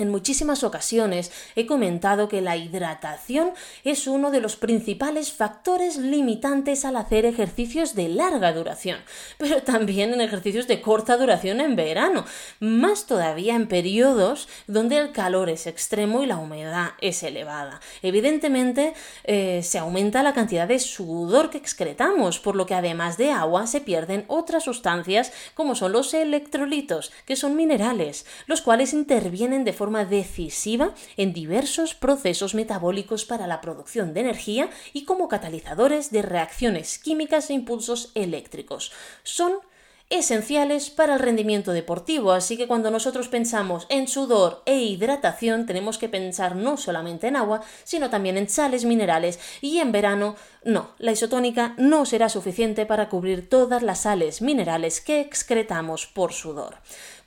En 0.00 0.08
muchísimas 0.08 0.64
ocasiones 0.64 1.30
he 1.56 1.66
comentado 1.66 2.26
que 2.26 2.40
la 2.40 2.56
hidratación 2.56 3.50
es 3.84 4.06
uno 4.06 4.30
de 4.30 4.40
los 4.40 4.56
principales 4.56 5.30
factores 5.30 5.98
limitantes 5.98 6.86
al 6.86 6.96
hacer 6.96 7.26
ejercicios 7.26 7.94
de 7.94 8.08
larga 8.08 8.54
duración, 8.54 8.96
pero 9.36 9.62
también 9.62 10.14
en 10.14 10.22
ejercicios 10.22 10.66
de 10.66 10.80
corta 10.80 11.18
duración 11.18 11.60
en 11.60 11.76
verano, 11.76 12.24
más 12.60 13.04
todavía 13.04 13.54
en 13.54 13.68
periodos 13.68 14.48
donde 14.66 14.96
el 14.96 15.12
calor 15.12 15.50
es 15.50 15.66
extremo 15.66 16.22
y 16.22 16.26
la 16.26 16.38
humedad 16.38 16.92
es 17.02 17.22
elevada. 17.22 17.80
Evidentemente 18.00 18.94
eh, 19.24 19.60
se 19.62 19.78
aumenta 19.78 20.22
la 20.22 20.32
cantidad 20.32 20.66
de 20.66 20.78
sudor 20.78 21.50
que 21.50 21.58
excretamos, 21.58 22.40
por 22.40 22.56
lo 22.56 22.64
que 22.64 22.74
además 22.74 23.18
de 23.18 23.32
agua 23.32 23.66
se 23.66 23.82
pierden 23.82 24.24
otras 24.28 24.64
sustancias 24.64 25.30
como 25.52 25.74
son 25.74 25.92
los 25.92 26.14
electrolitos, 26.14 27.12
que 27.26 27.36
son 27.36 27.54
minerales, 27.54 28.24
los 28.46 28.62
cuales 28.62 28.94
intervienen 28.94 29.64
de 29.64 29.74
forma 29.74 29.89
decisiva 30.04 30.94
en 31.16 31.32
diversos 31.32 31.94
procesos 31.94 32.54
metabólicos 32.54 33.24
para 33.24 33.46
la 33.46 33.60
producción 33.60 34.14
de 34.14 34.20
energía 34.20 34.70
y 34.92 35.04
como 35.04 35.28
catalizadores 35.28 36.10
de 36.10 36.22
reacciones 36.22 36.98
químicas 36.98 37.50
e 37.50 37.54
impulsos 37.54 38.12
eléctricos. 38.14 38.92
Son 39.22 39.52
esenciales 40.10 40.90
para 40.90 41.14
el 41.14 41.20
rendimiento 41.20 41.72
deportivo, 41.72 42.32
así 42.32 42.56
que 42.56 42.66
cuando 42.66 42.90
nosotros 42.90 43.28
pensamos 43.28 43.86
en 43.88 44.08
sudor 44.08 44.60
e 44.66 44.76
hidratación 44.82 45.66
tenemos 45.66 45.98
que 45.98 46.08
pensar 46.08 46.56
no 46.56 46.76
solamente 46.76 47.28
en 47.28 47.36
agua, 47.36 47.62
sino 47.84 48.10
también 48.10 48.36
en 48.36 48.48
sales 48.48 48.84
minerales 48.84 49.38
y 49.60 49.78
en 49.78 49.92
verano 49.92 50.34
no, 50.64 50.90
la 50.98 51.12
isotónica 51.12 51.74
no 51.78 52.04
será 52.06 52.28
suficiente 52.28 52.86
para 52.86 53.08
cubrir 53.08 53.48
todas 53.48 53.84
las 53.84 54.00
sales 54.00 54.42
minerales 54.42 55.00
que 55.00 55.20
excretamos 55.20 56.08
por 56.08 56.32
sudor. 56.32 56.78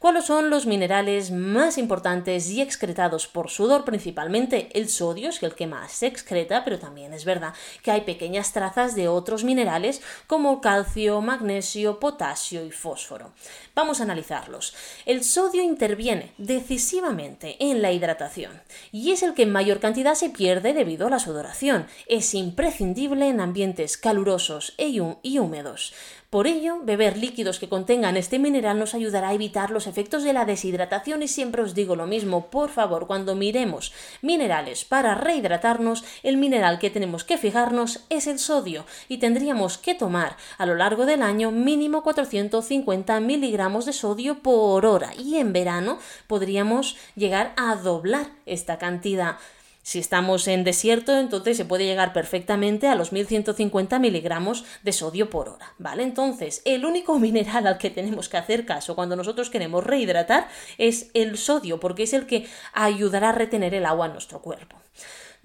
¿Cuáles 0.04 0.26
son 0.26 0.50
los 0.50 0.66
minerales 0.66 1.32
más 1.32 1.78
importantes 1.78 2.50
y 2.50 2.60
excretados 2.60 3.26
por 3.26 3.50
sudor? 3.50 3.86
Principalmente 3.86 4.68
el 4.74 4.90
sodio 4.90 5.30
es 5.30 5.42
el 5.42 5.56
que 5.56 5.66
más 5.66 5.94
se 5.94 6.08
excreta, 6.08 6.66
pero 6.66 6.78
también 6.78 7.14
es 7.14 7.24
verdad 7.24 7.54
que 7.84 7.92
hay 7.92 8.02
pequeñas 8.02 8.52
trazas 8.52 8.96
de 8.96 9.08
otros 9.08 9.46
minerales 9.46 10.02
como 10.28 10.60
calcio, 10.60 11.22
magnesio, 11.22 12.02
potasio 12.02 12.66
y 12.66 12.72
fósforo. 12.72 13.32
Vamos 13.76 14.02
a 14.02 14.04
analizarlos. 14.04 14.76
El 15.06 15.24
sodio 15.24 15.64
interviene 15.64 16.34
decisivamente 16.38 17.56
en 17.62 17.82
la 17.82 17.94
hidratación 17.94 18.62
y 18.92 19.14
es 19.14 19.24
el 19.24 19.34
que 19.34 19.44
en 19.44 19.54
mayor 19.54 19.80
cantidad 19.80 20.16
se 20.16 20.30
pierde 20.30 20.74
debido 20.74 21.08
a 21.08 21.12
la 21.12 21.20
sudoración. 21.20 21.88
Es 22.08 22.34
imprescindible 22.34 23.30
en 23.30 23.40
ambientes 23.40 23.96
calurosos 23.96 24.74
e 24.78 24.90
y 24.90 25.40
húmedos. 25.40 25.94
Por 26.34 26.48
ello, 26.48 26.80
beber 26.82 27.16
líquidos 27.16 27.60
que 27.60 27.70
contengan 27.70 28.18
este 28.18 28.40
mineral 28.40 28.80
nos 28.80 28.96
ayudará 28.96 29.30
a 29.30 29.34
evitar 29.36 29.70
los 29.70 29.86
efectos 29.86 30.24
de 30.24 30.34
la 30.34 30.46
deshidratación 30.46 31.22
y 31.22 31.28
siempre 31.28 31.62
os 31.62 31.76
digo 31.76 31.96
lo 31.96 32.08
mismo, 32.08 32.48
por 32.48 32.72
favor, 32.72 33.06
cuando 33.06 33.36
miremos 33.36 33.94
minerales 34.24 34.84
para 34.84 35.14
rehidratarnos, 35.14 36.04
el 36.24 36.38
mineral 36.38 36.80
que 36.80 36.90
tenemos 36.90 37.24
que 37.24 37.38
fijarnos 37.38 38.00
es 38.10 38.26
el 38.26 38.40
sodio 38.40 38.84
y 39.08 39.20
tendríamos 39.20 39.78
que 39.78 39.94
tomar 39.94 40.36
a 40.58 40.66
lo 40.66 40.74
largo 40.74 41.06
del 41.06 41.22
año 41.22 41.52
mínimo 41.52 42.02
450 42.02 43.20
miligramos 43.20 43.86
de 43.86 43.94
sodio 43.94 44.40
por 44.40 44.88
hora 44.88 45.12
y 45.16 45.36
en 45.36 45.54
verano 45.54 46.00
podríamos 46.26 46.98
llegar 47.16 47.54
a 47.58 47.76
doblar 47.76 48.32
esta 48.48 48.80
cantidad. 48.80 49.38
Si 49.84 50.00
estamos 50.00 50.48
en 50.48 50.64
desierto, 50.64 51.20
entonces 51.20 51.58
se 51.58 51.66
puede 51.66 51.86
llegar 51.86 52.14
perfectamente 52.14 52.88
a 52.88 52.96
los 52.96 53.12
1150 53.12 54.00
miligramos 54.00 54.64
de 54.82 54.94
sodio 54.94 55.30
por 55.30 55.50
hora, 55.50 55.74
¿vale? 55.78 56.04
Entonces, 56.04 56.62
el 56.64 56.86
único 56.86 57.20
mineral 57.20 57.68
al 57.68 57.78
que 57.78 57.90
tenemos 57.90 58.30
que 58.30 58.38
hacer 58.38 58.66
caso 58.66 58.96
cuando 58.96 59.18
nosotros 59.18 59.50
queremos 59.50 59.84
rehidratar 59.84 60.48
es 60.78 61.12
el 61.14 61.38
sodio, 61.38 61.82
porque 61.82 62.04
es 62.04 62.14
el 62.14 62.26
que 62.26 62.48
ayudará 62.72 63.30
a 63.30 63.34
retener 63.34 63.76
el 63.76 63.86
agua 63.86 64.06
en 64.06 64.14
nuestro 64.14 64.42
cuerpo. 64.42 64.78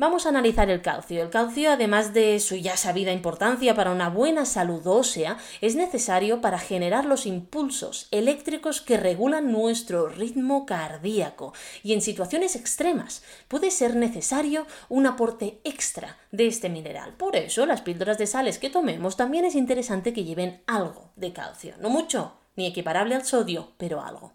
Vamos 0.00 0.26
a 0.26 0.28
analizar 0.28 0.70
el 0.70 0.80
calcio. 0.80 1.20
El 1.20 1.28
calcio, 1.28 1.72
además 1.72 2.14
de 2.14 2.38
su 2.38 2.54
ya 2.54 2.76
sabida 2.76 3.12
importancia 3.12 3.74
para 3.74 3.90
una 3.90 4.08
buena 4.08 4.44
salud 4.44 4.86
ósea, 4.86 5.38
es 5.60 5.74
necesario 5.74 6.40
para 6.40 6.60
generar 6.60 7.04
los 7.04 7.26
impulsos 7.26 8.06
eléctricos 8.12 8.80
que 8.80 8.96
regulan 8.96 9.50
nuestro 9.50 10.06
ritmo 10.06 10.66
cardíaco 10.66 11.52
y 11.82 11.94
en 11.94 12.00
situaciones 12.00 12.54
extremas 12.54 13.24
puede 13.48 13.72
ser 13.72 13.96
necesario 13.96 14.68
un 14.88 15.04
aporte 15.04 15.58
extra 15.64 16.16
de 16.30 16.46
este 16.46 16.68
mineral. 16.68 17.14
Por 17.14 17.34
eso 17.34 17.66
las 17.66 17.82
píldoras 17.82 18.18
de 18.18 18.28
sales 18.28 18.60
que 18.60 18.70
tomemos 18.70 19.16
también 19.16 19.46
es 19.46 19.56
interesante 19.56 20.12
que 20.12 20.22
lleven 20.22 20.62
algo 20.68 21.10
de 21.16 21.32
calcio. 21.32 21.74
No 21.80 21.90
mucho, 21.90 22.34
ni 22.54 22.66
equiparable 22.66 23.16
al 23.16 23.26
sodio, 23.26 23.72
pero 23.78 24.00
algo. 24.00 24.32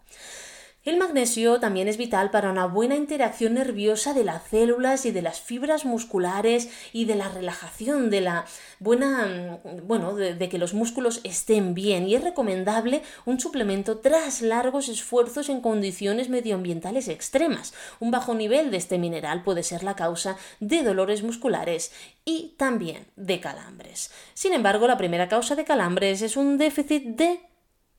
El 0.84 0.98
magnesio 0.98 1.60
también 1.60 1.88
es 1.88 1.96
vital 1.96 2.30
para 2.30 2.50
una 2.50 2.66
buena 2.66 2.94
interacción 2.94 3.54
nerviosa 3.54 4.12
de 4.12 4.22
las 4.22 4.42
células 4.48 5.06
y 5.06 5.12
de 5.12 5.22
las 5.22 5.40
fibras 5.40 5.86
musculares 5.86 6.68
y 6.92 7.06
de 7.06 7.14
la 7.14 7.30
relajación, 7.30 8.10
de 8.10 8.20
la 8.20 8.44
buena, 8.80 9.60
mm, 9.64 9.86
bueno, 9.86 10.14
de, 10.14 10.48
que 10.50 10.58
los 10.58 10.74
músculos 10.74 11.22
estén 11.24 11.72
bien. 11.72 12.06
Y 12.06 12.16
es 12.16 12.22
recomendable 12.22 13.02
un 13.24 13.40
suplemento 13.40 14.00
tras 14.00 14.42
largos 14.42 14.90
esfuerzos 14.90 15.48
en 15.48 15.62
condiciones 15.62 16.28
medioambientales 16.28 17.08
extremas. 17.08 17.72
Un 17.98 18.10
bajo 18.10 18.34
nivel 18.34 18.70
de 18.70 18.76
este 18.76 18.98
mineral 18.98 19.42
puede 19.42 19.62
ser 19.62 19.84
la 19.84 19.96
causa 19.96 20.36
de 20.60 20.82
dolores 20.82 21.22
musculares 21.22 21.92
y 22.26 22.56
también 22.58 23.06
de 23.16 23.40
calambres. 23.40 24.10
Sin 24.34 24.52
embargo, 24.52 24.86
la 24.86 24.98
primera 24.98 25.28
causa 25.28 25.56
de 25.56 25.64
calambres 25.64 26.20
es 26.20 26.36
un 26.36 26.58
déficit 26.58 27.04
de 27.04 27.53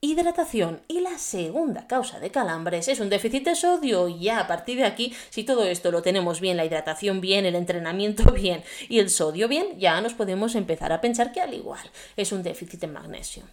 hidratación. 0.06 0.82
Y 0.88 1.02
la 1.02 1.18
segunda 1.18 1.88
causa 1.88 2.20
de 2.20 2.32
calambres 2.32 2.88
es 2.88 3.00
un 3.00 3.10
déficit 3.10 3.44
de 3.46 3.56
sodio. 3.56 4.08
Y 4.08 4.20
ya 4.20 4.40
a 4.40 4.48
partir 4.48 4.78
de 4.78 4.86
aquí, 4.86 5.14
si 5.30 5.44
todo 5.44 5.64
esto 5.66 5.92
lo 5.92 6.02
tenemos 6.02 6.40
bien, 6.40 6.58
la 6.58 6.66
hidratación 6.66 7.22
bien, 7.22 7.46
el 7.46 7.56
entrenamiento 7.56 8.32
bien 8.32 8.64
y 8.90 9.00
el 9.00 9.10
sodio 9.10 9.48
bien, 9.48 9.80
ya 9.80 10.00
nos 10.02 10.14
podemos 10.14 10.56
empezar 10.56 10.92
a 10.92 11.02
pensar 11.02 11.32
que 11.32 11.42
al 11.42 11.54
igual 11.54 11.90
es 12.16 12.32
un 12.32 12.44
déficit 12.44 12.82
de 12.82 12.88
magnesio. 12.88 13.44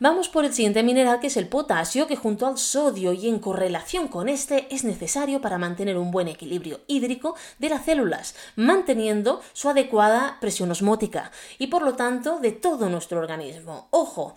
Vamos 0.00 0.28
por 0.28 0.44
el 0.44 0.52
siguiente 0.52 0.82
mineral 0.82 1.20
que 1.20 1.28
es 1.28 1.36
el 1.36 1.46
potasio, 1.46 2.08
que 2.08 2.16
junto 2.16 2.48
al 2.48 2.58
sodio 2.58 3.12
y 3.12 3.28
en 3.28 3.38
correlación 3.38 4.08
con 4.08 4.28
este 4.28 4.66
es 4.74 4.82
necesario 4.82 5.40
para 5.40 5.56
mantener 5.56 5.96
un 5.98 6.10
buen 6.10 6.26
equilibrio 6.26 6.80
hídrico 6.88 7.36
de 7.60 7.68
las 7.68 7.84
células, 7.84 8.34
manteniendo 8.56 9.40
su 9.52 9.68
adecuada 9.68 10.38
presión 10.40 10.72
osmótica 10.72 11.30
y 11.58 11.68
por 11.68 11.82
lo 11.82 11.94
tanto 11.94 12.40
de 12.40 12.50
todo 12.50 12.88
nuestro 12.88 13.20
organismo. 13.20 13.86
Ojo, 13.92 14.34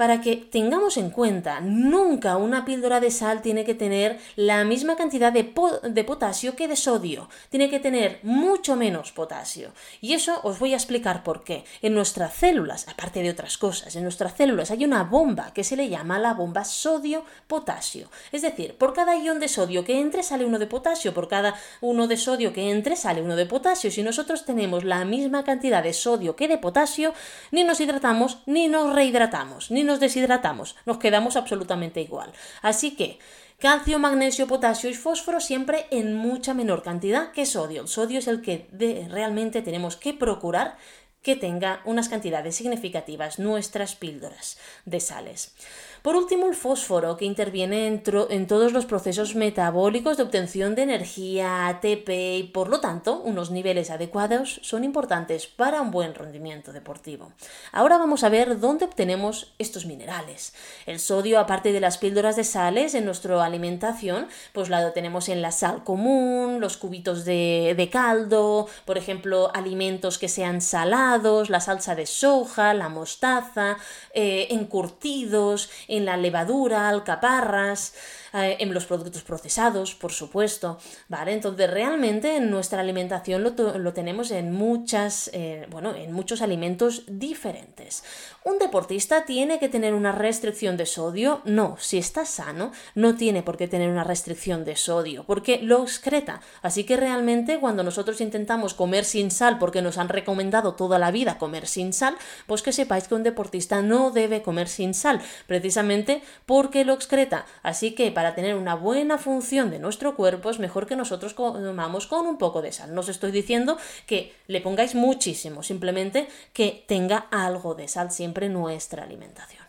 para 0.00 0.22
que 0.22 0.36
tengamos 0.36 0.96
en 0.96 1.10
cuenta, 1.10 1.60
nunca 1.60 2.38
una 2.38 2.64
píldora 2.64 3.00
de 3.00 3.10
sal 3.10 3.42
tiene 3.42 3.66
que 3.66 3.74
tener 3.74 4.18
la 4.34 4.64
misma 4.64 4.96
cantidad 4.96 5.30
de, 5.30 5.44
potasio 5.44 6.56
que 6.56 6.68
de 6.68 6.76
sodio, 6.76 7.28
tiene 7.50 7.68
que 7.68 7.80
tener 7.80 8.18
mucho 8.22 8.76
menos 8.76 9.12
potasio. 9.12 9.72
Y 10.00 10.14
eso 10.14 10.40
os 10.42 10.58
voy 10.58 10.72
a 10.72 10.76
explicar 10.76 11.22
por 11.22 11.44
qué. 11.44 11.64
En 11.82 11.92
nuestras 11.92 12.32
células, 12.32 12.88
aparte 12.88 13.22
de 13.22 13.28
otras 13.28 13.58
cosas, 13.58 13.94
en 13.94 14.04
nuestras 14.04 14.34
células 14.38 14.70
hay 14.70 14.86
una 14.86 15.04
bomba 15.04 15.52
que 15.52 15.64
se 15.64 15.76
le 15.76 15.90
llama 15.90 16.18
la 16.18 16.32
bomba 16.32 16.64
sodio-potasio. 16.64 18.08
Es 18.32 18.40
decir, 18.40 18.78
por 18.78 18.94
cada 18.94 19.18
ion 19.18 19.38
de 19.38 19.48
sodio 19.48 19.84
que 19.84 20.00
entre 20.00 20.22
sale 20.22 20.46
uno 20.46 20.58
de 20.58 20.66
potasio, 20.66 21.12
por 21.12 21.28
cada 21.28 21.56
uno 21.82 22.06
de 22.06 22.16
sodio 22.16 22.54
que 22.54 22.70
entre 22.70 22.96
sale 22.96 23.20
uno 23.20 23.36
de 23.36 23.44
potasio. 23.44 23.90
Si 23.90 24.02
nosotros 24.02 24.46
tenemos 24.46 24.82
la 24.82 25.04
misma 25.04 25.44
cantidad 25.44 25.82
de 25.82 25.92
sodio 25.92 26.36
que 26.36 26.48
de 26.48 26.56
potasio, 26.56 27.12
ni 27.50 27.64
nos 27.64 27.80
hidratamos 27.80 28.38
ni 28.46 28.66
nos 28.68 28.94
rehidratamos, 28.94 29.70
ni 29.70 29.82
nos 29.82 29.89
deshidratamos, 29.98 30.76
nos 30.86 30.98
quedamos 30.98 31.34
absolutamente 31.34 32.00
igual. 32.00 32.32
Así 32.62 32.94
que 32.94 33.18
calcio, 33.58 33.98
magnesio, 33.98 34.46
potasio 34.46 34.88
y 34.88 34.94
fósforo 34.94 35.40
siempre 35.40 35.86
en 35.90 36.14
mucha 36.14 36.54
menor 36.54 36.82
cantidad 36.82 37.32
que 37.32 37.46
sodio. 37.46 37.82
El 37.82 37.88
sodio 37.88 38.20
es 38.20 38.28
el 38.28 38.42
que 38.42 38.68
realmente 39.10 39.62
tenemos 39.62 39.96
que 39.96 40.14
procurar 40.14 40.76
que 41.22 41.36
tenga 41.36 41.82
unas 41.84 42.08
cantidades 42.08 42.56
significativas 42.56 43.38
nuestras 43.38 43.94
píldoras 43.94 44.58
de 44.84 45.00
sales. 45.00 45.54
Por 46.02 46.16
último, 46.16 46.46
el 46.46 46.54
fósforo, 46.54 47.18
que 47.18 47.26
interviene 47.26 47.86
en, 47.86 48.46
todos 48.46 48.72
los 48.72 48.86
procesos 48.86 49.34
metabólicos 49.34 50.16
de 50.16 50.22
obtención 50.22 50.74
de 50.74 50.82
energía, 50.82 51.66
ATP, 51.68 52.08
y 52.38 52.50
por 52.54 52.68
lo 52.68 52.80
tanto, 52.80 53.20
unos 53.20 53.50
niveles 53.50 53.90
adecuados 53.90 54.60
son 54.62 54.84
importantes 54.84 55.46
para 55.46 55.82
un 55.82 55.90
buen 55.90 56.14
rendimiento 56.14 56.72
deportivo. 56.72 57.32
Ahora 57.72 57.98
vamos 57.98 58.24
a 58.24 58.30
ver 58.30 58.60
dónde 58.60 58.86
obtenemos 58.86 59.52
estos 59.58 59.84
minerales. 59.84 60.54
El 60.86 61.00
sodio, 61.00 61.38
aparte 61.38 61.72
de 61.72 61.80
las 61.80 61.98
píldoras 61.98 62.36
de 62.36 62.44
sales 62.44 62.94
en 62.94 63.04
nuestra 63.04 63.44
alimentación, 63.44 64.28
pues 64.52 64.70
la 64.70 64.92
tenemos 64.94 65.28
en 65.28 65.42
la 65.42 65.52
sal 65.52 65.84
común, 65.84 66.60
los 66.60 66.78
cubitos 66.78 67.26
de, 67.26 67.88
caldo, 67.92 68.68
por 68.86 68.96
ejemplo, 68.96 69.50
alimentos 69.52 70.18
que 70.18 70.28
sean 70.28 70.60
salados, 70.60 71.50
la 71.50 71.60
salsa 71.60 71.94
de 71.94 72.06
soja, 72.06 72.72
la 72.72 72.88
mostaza, 72.88 73.76
eh, 74.14 74.48
encurtidos, 74.50 75.68
en 75.90 76.04
la 76.04 76.16
levadura, 76.16 76.88
alcaparras, 76.88 77.94
eh, 78.32 78.56
en 78.60 78.72
los 78.72 78.86
productos 78.86 79.22
procesados, 79.22 79.94
por 79.94 80.12
supuesto, 80.12 80.78
¿vale? 81.08 81.32
Entonces 81.32 81.70
realmente 81.70 82.36
en 82.36 82.50
nuestra 82.50 82.80
alimentación 82.80 83.42
lo, 83.42 83.92
tenemos 83.92 84.30
en 84.30 84.52
muchas, 84.52 85.30
eh, 85.32 85.66
bueno, 85.70 85.94
en 85.94 86.12
muchos 86.12 86.42
alimentos 86.42 87.04
diferentes. 87.06 88.04
¿Un 88.44 88.58
deportista 88.58 89.24
tiene 89.24 89.58
que 89.58 89.68
tener 89.68 89.94
una 89.94 90.12
restricción 90.12 90.76
de 90.76 90.86
sodio? 90.86 91.42
No, 91.44 91.76
si 91.78 91.98
está 91.98 92.24
sano, 92.24 92.72
no 92.94 93.16
tiene 93.16 93.42
por 93.42 93.56
qué 93.56 93.68
tener 93.68 93.90
una 93.90 94.04
restricción 94.04 94.64
de 94.64 94.76
sodio, 94.76 95.24
porque 95.24 95.60
lo 95.62 95.82
excreta. 95.82 96.40
Así 96.62 96.84
que 96.84 96.96
realmente 96.96 97.60
cuando 97.60 97.82
nosotros 97.82 98.20
intentamos 98.20 98.74
comer 98.74 99.04
sin 99.04 99.30
sal, 99.30 99.58
porque 99.58 99.82
nos 99.82 99.98
han 99.98 100.08
recomendado 100.08 100.74
toda 100.74 100.98
la 100.98 101.10
vida 101.10 101.38
comer 101.38 101.66
sin 101.66 101.92
sal, 101.92 102.16
pues 102.46 102.62
que 102.62 102.72
sepáis 102.72 103.08
que 103.08 103.14
un 103.14 103.22
deportista 103.22 103.82
no 103.82 104.10
debe 104.10 104.42
comer 104.42 104.68
sin 104.68 104.94
sal, 104.94 105.20
precisamente 105.46 106.22
porque 106.46 106.84
lo 106.84 106.94
excreta. 106.94 107.44
Así 107.62 107.92
que 107.94 108.10
para 108.20 108.34
tener 108.34 108.54
una 108.54 108.74
buena 108.74 109.16
función 109.16 109.70
de 109.70 109.78
nuestro 109.78 110.14
cuerpo 110.14 110.50
es 110.50 110.58
mejor 110.58 110.86
que 110.86 110.94
nosotros 110.94 111.32
comamos 111.32 112.06
con 112.06 112.26
un 112.26 112.36
poco 112.36 112.60
de 112.60 112.70
sal. 112.70 112.94
No 112.94 113.00
os 113.00 113.08
estoy 113.08 113.30
diciendo 113.32 113.78
que 114.04 114.34
le 114.46 114.60
pongáis 114.60 114.94
muchísimo, 114.94 115.62
simplemente 115.62 116.28
que 116.52 116.84
tenga 116.86 117.28
algo 117.30 117.74
de 117.74 117.88
sal 117.88 118.10
siempre 118.10 118.44
en 118.44 118.52
nuestra 118.52 119.04
alimentación. 119.04 119.59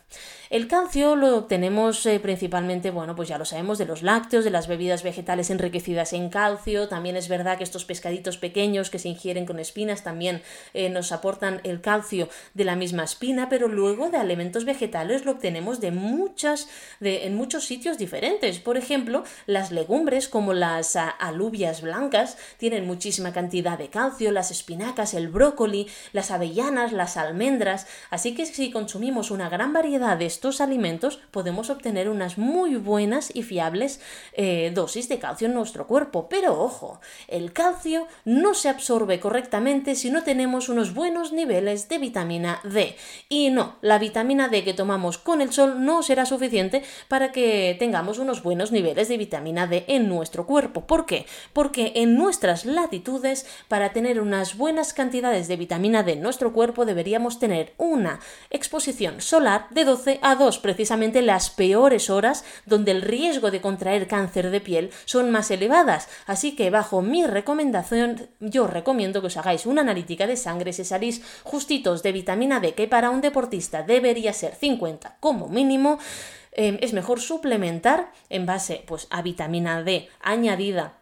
El 0.51 0.67
calcio 0.67 1.15
lo 1.15 1.37
obtenemos 1.37 2.05
eh, 2.05 2.19
principalmente, 2.19 2.91
bueno, 2.91 3.15
pues 3.15 3.29
ya 3.29 3.37
lo 3.37 3.45
sabemos, 3.45 3.77
de 3.77 3.85
los 3.85 4.03
lácteos, 4.03 4.43
de 4.43 4.49
las 4.49 4.67
bebidas 4.67 5.01
vegetales 5.01 5.49
enriquecidas 5.49 6.11
en 6.11 6.29
calcio. 6.29 6.89
También 6.89 7.15
es 7.15 7.29
verdad 7.29 7.57
que 7.57 7.63
estos 7.63 7.85
pescaditos 7.85 8.37
pequeños 8.37 8.89
que 8.89 8.99
se 8.99 9.07
ingieren 9.07 9.45
con 9.45 9.59
espinas 9.59 10.03
también 10.03 10.41
eh, 10.73 10.89
nos 10.89 11.13
aportan 11.13 11.61
el 11.63 11.79
calcio 11.79 12.27
de 12.53 12.65
la 12.65 12.75
misma 12.75 13.05
espina, 13.05 13.47
pero 13.47 13.69
luego 13.69 14.09
de 14.09 14.17
alimentos 14.17 14.65
vegetales 14.65 15.23
lo 15.23 15.31
obtenemos 15.31 15.79
de 15.79 15.91
muchas, 15.91 16.67
de, 16.99 17.27
en 17.27 17.37
muchos 17.37 17.63
sitios 17.63 17.97
diferentes. 17.97 18.59
Por 18.59 18.75
ejemplo, 18.75 19.23
las 19.45 19.71
legumbres 19.71 20.27
como 20.27 20.51
las 20.53 20.97
alubias 20.97 21.81
blancas 21.81 22.37
tienen 22.57 22.85
muchísima 22.85 23.31
cantidad 23.31 23.77
de 23.77 23.89
calcio, 23.89 24.31
las 24.31 24.51
espinacas, 24.51 25.13
el 25.13 25.29
brócoli, 25.29 25.87
las 26.11 26.29
avellanas, 26.29 26.91
las 26.91 27.15
almendras. 27.15 27.87
Así 28.09 28.35
que 28.35 28.45
si 28.45 28.69
consumimos 28.69 29.31
una 29.31 29.47
gran 29.47 29.71
variedad 29.71 30.17
de 30.17 30.25
estos 30.25 30.40
alimentos 30.59 31.19
podemos 31.29 31.69
obtener 31.69 32.09
unas 32.09 32.37
muy 32.37 32.75
buenas 32.75 33.31
y 33.33 33.43
fiables 33.43 34.01
eh, 34.33 34.71
dosis 34.73 35.07
de 35.07 35.19
calcio 35.19 35.47
en 35.47 35.53
nuestro 35.53 35.85
cuerpo. 35.87 36.27
Pero 36.29 36.59
ojo, 36.59 36.99
el 37.27 37.53
calcio 37.53 38.07
no 38.25 38.53
se 38.53 38.69
absorbe 38.69 39.19
correctamente 39.19 39.95
si 39.95 40.09
no 40.09 40.23
tenemos 40.23 40.67
unos 40.67 40.93
buenos 40.93 41.31
niveles 41.31 41.87
de 41.89 41.99
vitamina 41.99 42.59
D. 42.63 42.95
Y 43.29 43.51
no, 43.51 43.75
la 43.81 43.99
vitamina 43.99 44.47
D 44.47 44.63
que 44.63 44.73
tomamos 44.73 45.17
con 45.17 45.41
el 45.41 45.53
sol 45.53 45.85
no 45.85 46.01
será 46.01 46.25
suficiente 46.25 46.83
para 47.07 47.31
que 47.31 47.75
tengamos 47.77 48.17
unos 48.17 48.41
buenos 48.41 48.71
niveles 48.71 49.09
de 49.09 49.17
vitamina 49.17 49.67
D 49.67 49.85
en 49.87 50.09
nuestro 50.09 50.47
cuerpo. 50.47 50.87
¿Por 50.87 51.05
qué? 51.05 51.27
Porque 51.53 51.93
en 51.95 52.15
nuestras 52.15 52.65
latitudes, 52.65 53.45
para 53.67 53.93
tener 53.93 54.19
unas 54.19 54.57
buenas 54.57 54.93
cantidades 54.93 55.47
de 55.47 55.57
vitamina 55.57 56.01
D 56.01 56.13
en 56.13 56.21
nuestro 56.21 56.51
cuerpo, 56.51 56.85
deberíamos 56.85 57.37
tener 57.37 57.73
una 57.77 58.19
exposición 58.49 59.21
solar 59.21 59.67
de 59.69 59.85
12 59.85 60.19
a 60.21 60.30
dos 60.35 60.59
precisamente 60.59 61.21
las 61.21 61.49
peores 61.49 62.09
horas 62.09 62.43
donde 62.65 62.91
el 62.91 63.01
riesgo 63.01 63.51
de 63.51 63.61
contraer 63.61 64.07
cáncer 64.07 64.49
de 64.49 64.61
piel 64.61 64.91
son 65.05 65.31
más 65.31 65.51
elevadas. 65.51 66.07
Así 66.25 66.55
que 66.55 66.69
bajo 66.69 67.01
mi 67.01 67.25
recomendación 67.25 68.29
yo 68.39 68.67
recomiendo 68.67 69.21
que 69.21 69.27
os 69.27 69.37
hagáis 69.37 69.65
una 69.65 69.81
analítica 69.81 70.27
de 70.27 70.37
sangre 70.37 70.73
si 70.73 70.85
salís 70.85 71.21
justitos 71.43 72.03
de 72.03 72.11
vitamina 72.11 72.59
D 72.59 72.73
que 72.73 72.87
para 72.87 73.09
un 73.09 73.21
deportista 73.21 73.83
debería 73.83 74.33
ser 74.33 74.55
50 74.55 75.17
como 75.19 75.47
mínimo. 75.47 75.99
Em, 76.53 76.77
es 76.81 76.91
mejor 76.91 77.21
suplementar 77.21 78.11
en 78.29 78.45
base 78.45 78.83
pues, 78.85 79.07
a 79.09 79.21
vitamina 79.21 79.83
D 79.83 80.09
añadida 80.21 81.01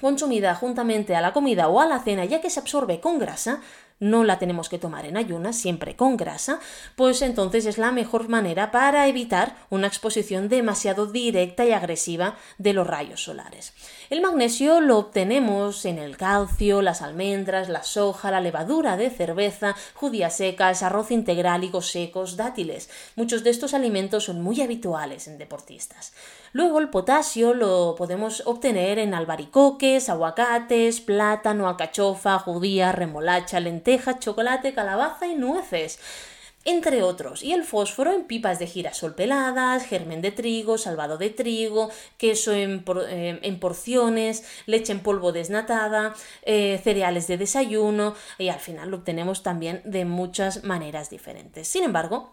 consumida 0.00 0.54
juntamente 0.54 1.14
a 1.14 1.20
la 1.20 1.32
comida 1.32 1.68
o 1.68 1.80
a 1.80 1.86
la 1.86 2.00
cena, 2.00 2.24
ya 2.24 2.40
que 2.40 2.50
se 2.50 2.60
absorbe 2.60 3.00
con 3.00 3.18
grasa, 3.18 3.60
no 4.02 4.24
la 4.24 4.40
tenemos 4.40 4.68
que 4.68 4.80
tomar 4.80 5.06
en 5.06 5.16
ayunas, 5.16 5.56
siempre 5.56 5.94
con 5.94 6.16
grasa, 6.16 6.58
pues 6.96 7.22
entonces 7.22 7.66
es 7.66 7.78
la 7.78 7.92
mejor 7.92 8.28
manera 8.28 8.72
para 8.72 9.06
evitar 9.06 9.54
una 9.70 9.86
exposición 9.86 10.48
demasiado 10.48 11.06
directa 11.06 11.64
y 11.64 11.70
agresiva 11.70 12.36
de 12.58 12.72
los 12.72 12.86
rayos 12.86 13.22
solares. 13.22 13.72
El 14.10 14.20
magnesio 14.20 14.80
lo 14.80 14.98
obtenemos 14.98 15.84
en 15.84 15.98
el 15.98 16.16
calcio, 16.16 16.82
las 16.82 17.00
almendras, 17.00 17.68
la 17.68 17.84
soja, 17.84 18.32
la 18.32 18.40
levadura 18.40 18.96
de 18.96 19.08
cerveza, 19.08 19.76
judías 19.94 20.36
secas, 20.36 20.82
arroz 20.82 21.12
integral, 21.12 21.62
higos 21.62 21.90
secos, 21.90 22.36
dátiles. 22.36 22.90
Muchos 23.14 23.44
de 23.44 23.50
estos 23.50 23.72
alimentos 23.72 24.24
son 24.24 24.42
muy 24.42 24.60
habituales 24.62 25.28
en 25.28 25.38
deportistas. 25.38 26.12
Luego 26.52 26.80
el 26.80 26.90
potasio 26.90 27.54
lo 27.54 27.94
podemos 27.96 28.42
obtener 28.44 28.98
en 28.98 29.14
albaricoques, 29.14 30.08
aguacates, 30.08 31.00
plátano, 31.00 31.66
alcachofa, 31.66 32.38
judía, 32.38 32.92
remolacha, 32.92 33.58
lenteja, 33.58 34.18
chocolate, 34.18 34.74
calabaza 34.74 35.26
y 35.26 35.34
nueces 35.34 35.98
entre 36.64 37.02
otros, 37.02 37.42
y 37.42 37.52
el 37.52 37.64
fósforo 37.64 38.12
en 38.12 38.24
pipas 38.24 38.58
de 38.58 38.66
girasol 38.66 39.14
peladas, 39.14 39.84
germen 39.84 40.22
de 40.22 40.30
trigo, 40.30 40.78
salvado 40.78 41.18
de 41.18 41.30
trigo, 41.30 41.90
queso 42.18 42.52
en, 42.52 42.84
eh, 43.08 43.58
porciones, 43.60 44.44
leche 44.66 44.92
en 44.92 45.00
polvo 45.00 45.32
desnatada, 45.32 46.14
eh, 46.42 46.80
cereales 46.82 47.26
de 47.26 47.38
desayuno, 47.38 48.14
y 48.38 48.48
al 48.48 48.60
final 48.60 48.90
lo 48.90 48.98
obtenemos 48.98 49.42
también 49.42 49.82
de 49.84 50.04
muchas 50.04 50.62
maneras 50.62 51.10
diferentes. 51.10 51.66
Sin 51.66 51.82
embargo, 51.82 52.32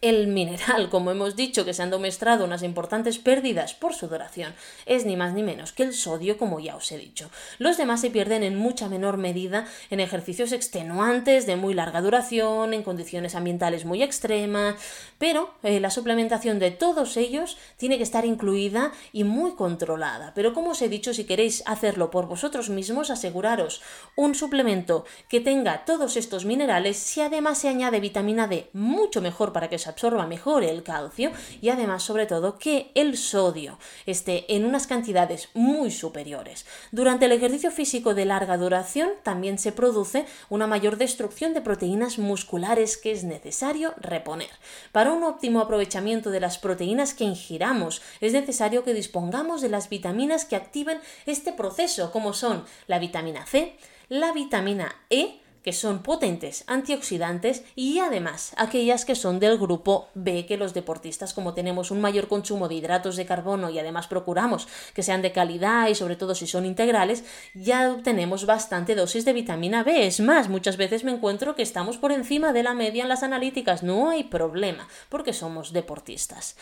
el 0.00 0.26
mineral, 0.26 0.88
como 0.88 1.10
hemos 1.10 1.36
dicho, 1.36 1.64
que 1.64 1.74
se 1.74 1.82
han 1.82 1.90
demostrado 1.90 2.44
unas 2.44 2.62
importantes 2.62 3.18
pérdidas 3.18 3.74
por 3.74 3.94
sudoración, 3.94 4.54
es 4.86 5.06
ni 5.06 5.16
más 5.16 5.34
ni 5.34 5.42
menos 5.42 5.72
que 5.72 5.82
el 5.82 5.92
sodio, 5.92 6.38
como 6.38 6.58
ya 6.60 6.76
os 6.76 6.90
he 6.90 6.98
dicho. 6.98 7.30
Los 7.58 7.76
demás 7.76 8.00
se 8.00 8.10
pierden 8.10 8.42
en 8.42 8.56
mucha 8.56 8.88
menor 8.88 9.16
medida 9.16 9.66
en 9.90 10.00
ejercicios 10.00 10.52
extenuantes 10.52 11.46
de 11.46 11.56
muy 11.56 11.74
larga 11.74 12.00
duración, 12.00 12.74
en 12.74 12.82
condiciones 12.82 13.34
ambientales 13.34 13.84
muy 13.84 14.02
extremas, 14.02 14.76
pero 15.18 15.54
eh, 15.62 15.80
la 15.80 15.90
suplementación 15.90 16.58
de 16.58 16.70
todos 16.70 17.16
ellos 17.16 17.58
tiene 17.76 17.96
que 17.96 18.02
estar 18.02 18.24
incluida 18.24 18.92
y 19.12 19.24
muy 19.24 19.52
controlada. 19.52 20.32
Pero 20.34 20.54
como 20.54 20.70
os 20.70 20.82
he 20.82 20.88
dicho, 20.88 21.14
si 21.14 21.24
queréis 21.24 21.62
hacerlo 21.66 22.10
por 22.10 22.26
vosotros 22.26 22.70
mismos, 22.70 23.10
aseguraros 23.10 23.82
un 24.16 24.34
suplemento 24.34 25.04
que 25.28 25.40
tenga 25.40 25.84
todos 25.84 26.16
estos 26.16 26.44
minerales, 26.44 26.96
si 26.96 27.20
además 27.20 27.58
se 27.58 27.68
añade 27.68 28.00
vitamina 28.00 28.48
D, 28.48 28.68
mucho 28.72 29.20
mejor 29.20 29.52
para 29.52 29.68
que 29.68 29.78
se 29.82 29.90
absorba 29.90 30.26
mejor 30.26 30.64
el 30.64 30.82
calcio 30.82 31.32
y 31.60 31.68
además 31.68 32.02
sobre 32.02 32.26
todo 32.26 32.58
que 32.58 32.90
el 32.94 33.16
sodio 33.16 33.78
esté 34.06 34.52
en 34.54 34.64
unas 34.64 34.86
cantidades 34.86 35.48
muy 35.54 35.90
superiores. 35.90 36.66
Durante 36.90 37.26
el 37.26 37.32
ejercicio 37.32 37.70
físico 37.70 38.14
de 38.14 38.24
larga 38.24 38.56
duración 38.56 39.10
también 39.22 39.58
se 39.58 39.72
produce 39.72 40.26
una 40.48 40.66
mayor 40.66 40.96
destrucción 40.96 41.54
de 41.54 41.60
proteínas 41.60 42.18
musculares 42.18 42.96
que 42.96 43.12
es 43.12 43.24
necesario 43.24 43.94
reponer. 43.98 44.50
Para 44.92 45.12
un 45.12 45.22
óptimo 45.24 45.60
aprovechamiento 45.60 46.30
de 46.30 46.40
las 46.40 46.58
proteínas 46.58 47.14
que 47.14 47.24
ingiramos 47.24 48.02
es 48.20 48.32
necesario 48.32 48.84
que 48.84 48.94
dispongamos 48.94 49.60
de 49.60 49.68
las 49.68 49.88
vitaminas 49.88 50.44
que 50.44 50.56
activen 50.56 51.00
este 51.26 51.52
proceso 51.52 52.10
como 52.12 52.32
son 52.32 52.64
la 52.86 52.98
vitamina 52.98 53.46
C, 53.46 53.76
la 54.08 54.32
vitamina 54.32 54.94
E, 55.10 55.41
que 55.62 55.72
son 55.72 56.02
potentes 56.02 56.64
antioxidantes 56.66 57.64
y 57.74 57.98
además 57.98 58.52
aquellas 58.56 59.04
que 59.04 59.14
son 59.14 59.38
del 59.40 59.58
grupo 59.58 60.08
B, 60.14 60.46
que 60.46 60.56
los 60.56 60.74
deportistas 60.74 61.34
como 61.34 61.54
tenemos 61.54 61.90
un 61.90 62.00
mayor 62.00 62.28
consumo 62.28 62.68
de 62.68 62.76
hidratos 62.76 63.16
de 63.16 63.26
carbono 63.26 63.70
y 63.70 63.78
además 63.78 64.06
procuramos 64.06 64.68
que 64.94 65.02
sean 65.02 65.22
de 65.22 65.32
calidad 65.32 65.88
y 65.88 65.94
sobre 65.94 66.16
todo 66.16 66.34
si 66.34 66.46
son 66.46 66.66
integrales, 66.66 67.24
ya 67.54 67.90
obtenemos 67.92 68.46
bastante 68.46 68.94
dosis 68.94 69.24
de 69.24 69.32
vitamina 69.32 69.84
B. 69.84 70.06
Es 70.06 70.20
más, 70.20 70.48
muchas 70.48 70.76
veces 70.76 71.04
me 71.04 71.12
encuentro 71.12 71.54
que 71.54 71.62
estamos 71.62 71.96
por 71.96 72.12
encima 72.12 72.52
de 72.52 72.62
la 72.62 72.74
media 72.74 73.02
en 73.02 73.08
las 73.08 73.22
analíticas, 73.22 73.82
no 73.82 74.10
hay 74.10 74.24
problema, 74.24 74.88
porque 75.08 75.32
somos 75.32 75.72
deportistas. 75.72 76.56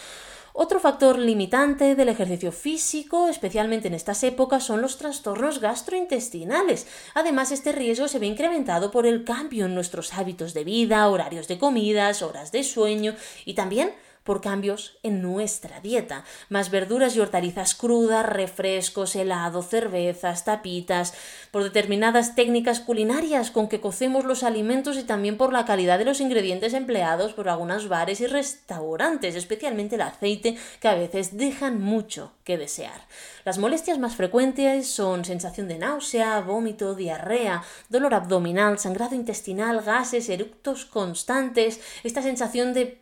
Otro 0.52 0.80
factor 0.80 1.18
limitante 1.18 1.94
del 1.94 2.08
ejercicio 2.08 2.50
físico, 2.50 3.28
especialmente 3.28 3.88
en 3.88 3.94
estas 3.94 4.22
épocas, 4.24 4.64
son 4.64 4.82
los 4.82 4.98
trastornos 4.98 5.60
gastrointestinales. 5.60 6.86
Además, 7.14 7.52
este 7.52 7.72
riesgo 7.72 8.08
se 8.08 8.18
ve 8.18 8.26
incrementado 8.26 8.90
por 8.90 9.06
el 9.06 9.24
cambio 9.24 9.66
en 9.66 9.74
nuestros 9.74 10.12
hábitos 10.14 10.52
de 10.52 10.64
vida, 10.64 11.08
horarios 11.08 11.46
de 11.46 11.58
comidas, 11.58 12.22
horas 12.22 12.50
de 12.50 12.64
sueño 12.64 13.14
y 13.44 13.54
también 13.54 13.92
por 14.24 14.40
cambios 14.40 14.98
en 15.02 15.22
nuestra 15.22 15.80
dieta. 15.80 16.24
Más 16.48 16.70
verduras 16.70 17.16
y 17.16 17.20
hortalizas 17.20 17.74
crudas, 17.74 18.26
refrescos, 18.26 19.16
helado, 19.16 19.62
cervezas, 19.62 20.44
tapitas, 20.44 21.14
por 21.50 21.62
determinadas 21.64 22.34
técnicas 22.34 22.80
culinarias 22.80 23.50
con 23.50 23.68
que 23.68 23.80
cocemos 23.80 24.24
los 24.24 24.42
alimentos 24.42 24.96
y 24.96 25.04
también 25.04 25.36
por 25.36 25.52
la 25.52 25.64
calidad 25.64 25.98
de 25.98 26.04
los 26.04 26.20
ingredientes 26.20 26.74
empleados 26.74 27.32
por 27.32 27.48
algunos 27.48 27.88
bares 27.88 28.20
y 28.20 28.26
restaurantes, 28.26 29.34
especialmente 29.34 29.96
el 29.96 30.02
aceite, 30.02 30.56
que 30.80 30.88
a 30.88 30.94
veces 30.94 31.36
dejan 31.36 31.80
mucho 31.80 32.32
que 32.44 32.58
desear. 32.58 33.06
Las 33.44 33.58
molestias 33.58 33.98
más 33.98 34.16
frecuentes 34.16 34.86
son 34.88 35.24
sensación 35.24 35.66
de 35.66 35.78
náusea, 35.78 36.40
vómito, 36.40 36.94
diarrea, 36.94 37.62
dolor 37.88 38.14
abdominal, 38.14 38.78
sangrado 38.78 39.14
intestinal, 39.14 39.80
gases, 39.80 40.28
eructos 40.28 40.84
constantes, 40.84 41.80
esta 42.04 42.22
sensación 42.22 42.74
de, 42.74 42.98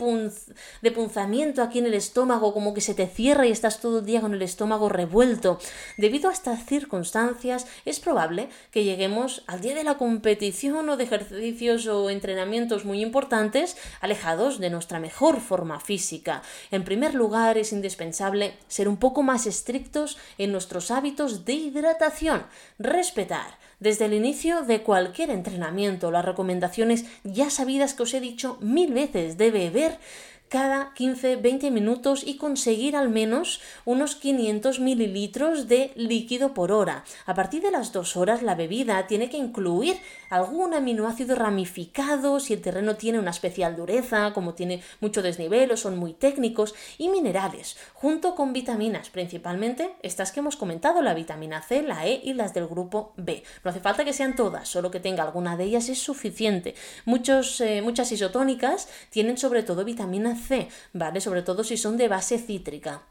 de 0.82 0.90
aquí 1.62 1.78
en 1.78 1.86
el 1.86 1.94
estómago, 1.94 2.52
como 2.52 2.74
que 2.74 2.80
se 2.80 2.94
te 2.94 3.06
cierra 3.06 3.46
y 3.46 3.50
estás 3.50 3.80
todo 3.80 4.00
el 4.00 4.06
día 4.06 4.20
con 4.20 4.34
el 4.34 4.42
estómago 4.42 4.88
revuelto. 4.88 5.58
Debido 5.96 6.28
a 6.28 6.32
estas 6.32 6.64
circunstancias, 6.66 7.66
es 7.84 8.00
probable 8.00 8.48
que 8.70 8.84
lleguemos 8.84 9.42
al 9.46 9.60
día 9.60 9.74
de 9.74 9.84
la 9.84 9.96
competición 9.96 10.88
o 10.88 10.96
de 10.96 11.04
ejercicios 11.04 11.86
o 11.86 12.10
entrenamientos 12.10 12.84
muy 12.84 13.02
importantes 13.02 13.76
alejados 14.00 14.58
de 14.58 14.70
nuestra 14.70 15.00
mejor 15.00 15.40
forma 15.40 15.80
física. 15.80 16.42
En 16.70 16.84
primer 16.84 17.14
lugar, 17.14 17.58
es 17.58 17.72
indispensable 17.72 18.54
ser 18.68 18.88
un 18.88 18.98
poco 18.98 19.22
más 19.22 19.46
estrictos 19.46 20.18
en 20.36 20.52
nuestros 20.52 20.90
hábitos 20.90 21.44
de 21.44 21.54
hidratación, 21.54 22.44
respetar 22.78 23.58
desde 23.80 24.06
el 24.06 24.14
inicio 24.14 24.62
de 24.62 24.82
cualquier 24.82 25.30
entrenamiento 25.30 26.10
las 26.10 26.24
recomendaciones 26.24 27.04
ya 27.22 27.48
sabidas 27.48 27.94
que 27.94 28.02
os 28.02 28.14
he 28.14 28.20
dicho 28.20 28.58
mil 28.60 28.92
veces 28.92 29.38
de 29.38 29.50
beber 29.50 29.98
cada 30.48 30.94
15-20 30.94 31.70
minutos 31.70 32.22
y 32.26 32.36
conseguir 32.36 32.96
al 32.96 33.08
menos 33.08 33.60
unos 33.84 34.16
500 34.16 34.80
mililitros 34.80 35.68
de 35.68 35.92
líquido 35.94 36.54
por 36.54 36.72
hora. 36.72 37.04
A 37.26 37.34
partir 37.34 37.62
de 37.62 37.70
las 37.70 37.92
dos 37.92 38.16
horas 38.16 38.42
la 38.42 38.54
bebida 38.54 39.06
tiene 39.06 39.28
que 39.28 39.36
incluir 39.36 39.98
algún 40.30 40.74
aminoácido 40.74 41.36
ramificado 41.36 42.40
si 42.40 42.54
el 42.54 42.62
terreno 42.62 42.96
tiene 42.96 43.18
una 43.18 43.30
especial 43.30 43.76
dureza, 43.76 44.32
como 44.32 44.54
tiene 44.54 44.82
mucho 45.00 45.22
desnivel 45.22 45.70
o 45.70 45.76
son 45.76 45.98
muy 45.98 46.12
técnicos, 46.12 46.74
y 46.96 47.08
minerales, 47.08 47.76
junto 47.94 48.34
con 48.34 48.52
vitaminas, 48.52 49.10
principalmente 49.10 49.92
estas 50.02 50.32
que 50.32 50.40
hemos 50.40 50.56
comentado, 50.56 51.02
la 51.02 51.14
vitamina 51.14 51.62
C, 51.62 51.82
la 51.82 52.06
E 52.06 52.20
y 52.24 52.34
las 52.34 52.54
del 52.54 52.66
grupo 52.66 53.12
B. 53.16 53.42
No 53.64 53.70
hace 53.70 53.80
falta 53.80 54.04
que 54.04 54.12
sean 54.12 54.36
todas, 54.36 54.68
solo 54.68 54.90
que 54.90 55.00
tenga 55.00 55.22
alguna 55.22 55.56
de 55.56 55.64
ellas 55.64 55.88
es 55.88 55.98
suficiente. 55.98 56.74
Muchos, 57.04 57.60
eh, 57.60 57.82
muchas 57.82 58.10
isotónicas 58.12 58.88
tienen 59.10 59.38
sobre 59.38 59.62
todo 59.62 59.84
vitamina 59.84 60.37
C, 60.38 60.68
¿vale? 60.92 61.20
Sobre 61.20 61.42
todo 61.42 61.64
si 61.64 61.76
son 61.76 61.96
de 61.96 62.08
base 62.08 62.38
cítrica. 62.38 63.02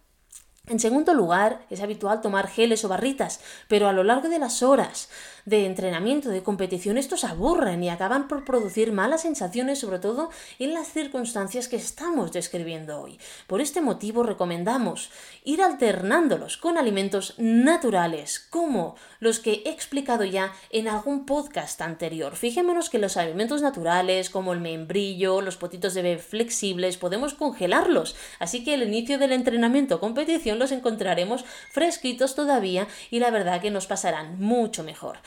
En 0.68 0.80
segundo 0.80 1.14
lugar, 1.14 1.66
es 1.70 1.80
habitual 1.82 2.20
tomar 2.20 2.50
geles 2.50 2.84
o 2.84 2.90
barritas, 2.90 3.40
pero 3.70 3.88
a 3.88 3.94
lo 3.94 4.04
largo 4.04 4.28
de 4.28 4.40
las 4.40 4.64
horas 4.64 5.10
de 5.48 5.66
entrenamiento, 5.66 6.28
de 6.28 6.44
competición, 6.44 6.98
estos 6.98 7.24
aburren 7.24 7.82
y 7.82 7.90
acaban 7.90 8.28
por 8.28 8.44
producir 8.44 8.92
malas 8.92 9.22
sensaciones, 9.22 9.80
sobre 9.80 10.00
todo 10.00 10.30
en 10.60 10.74
las 10.74 10.90
circunstancias 10.90 11.70
que 11.70 11.78
estamos 11.78 12.34
describiendo 12.34 13.00
hoy. 13.00 13.18
Por 13.48 13.62
este 13.62 13.80
motivo 13.80 14.24
recomendamos 14.24 15.10
ir 15.46 15.62
alternándolos 15.62 16.58
con 16.58 16.78
alimentos 16.78 17.34
naturales, 17.38 18.46
como 18.50 18.98
los 19.22 19.40
que 19.40 19.62
he 19.64 19.70
explicado 19.70 20.26
ya 20.26 20.52
en 20.70 20.90
algún 20.90 21.26
podcast 21.26 21.80
anterior. 21.82 22.36
Fijémonos 22.36 22.90
que 22.90 23.00
los 23.00 23.16
alimentos 23.16 23.62
naturales, 23.62 24.30
como 24.30 24.52
el 24.52 24.60
membrillo, 24.60 25.40
los 25.40 25.56
potitos 25.56 25.94
de 25.94 26.02
bebé 26.02 26.22
flexibles, 26.22 26.98
podemos 26.98 27.34
congelarlos, 27.34 28.18
así 28.40 28.66
que 28.66 28.74
el 28.74 28.84
inicio 28.84 29.18
del 29.18 29.32
entrenamiento 29.32 29.96
o 29.96 30.00
competición 30.02 30.60
los 30.60 30.74
encontraremos 30.74 31.46
fresquitos 31.72 32.36
todavía 32.36 32.90
y 33.12 33.20
la 33.20 33.32
verdad 33.32 33.62
que 33.62 33.72
nos 33.72 33.88
pasarán 33.88 34.42
mucho 34.42 34.84
mejor. 34.84 35.20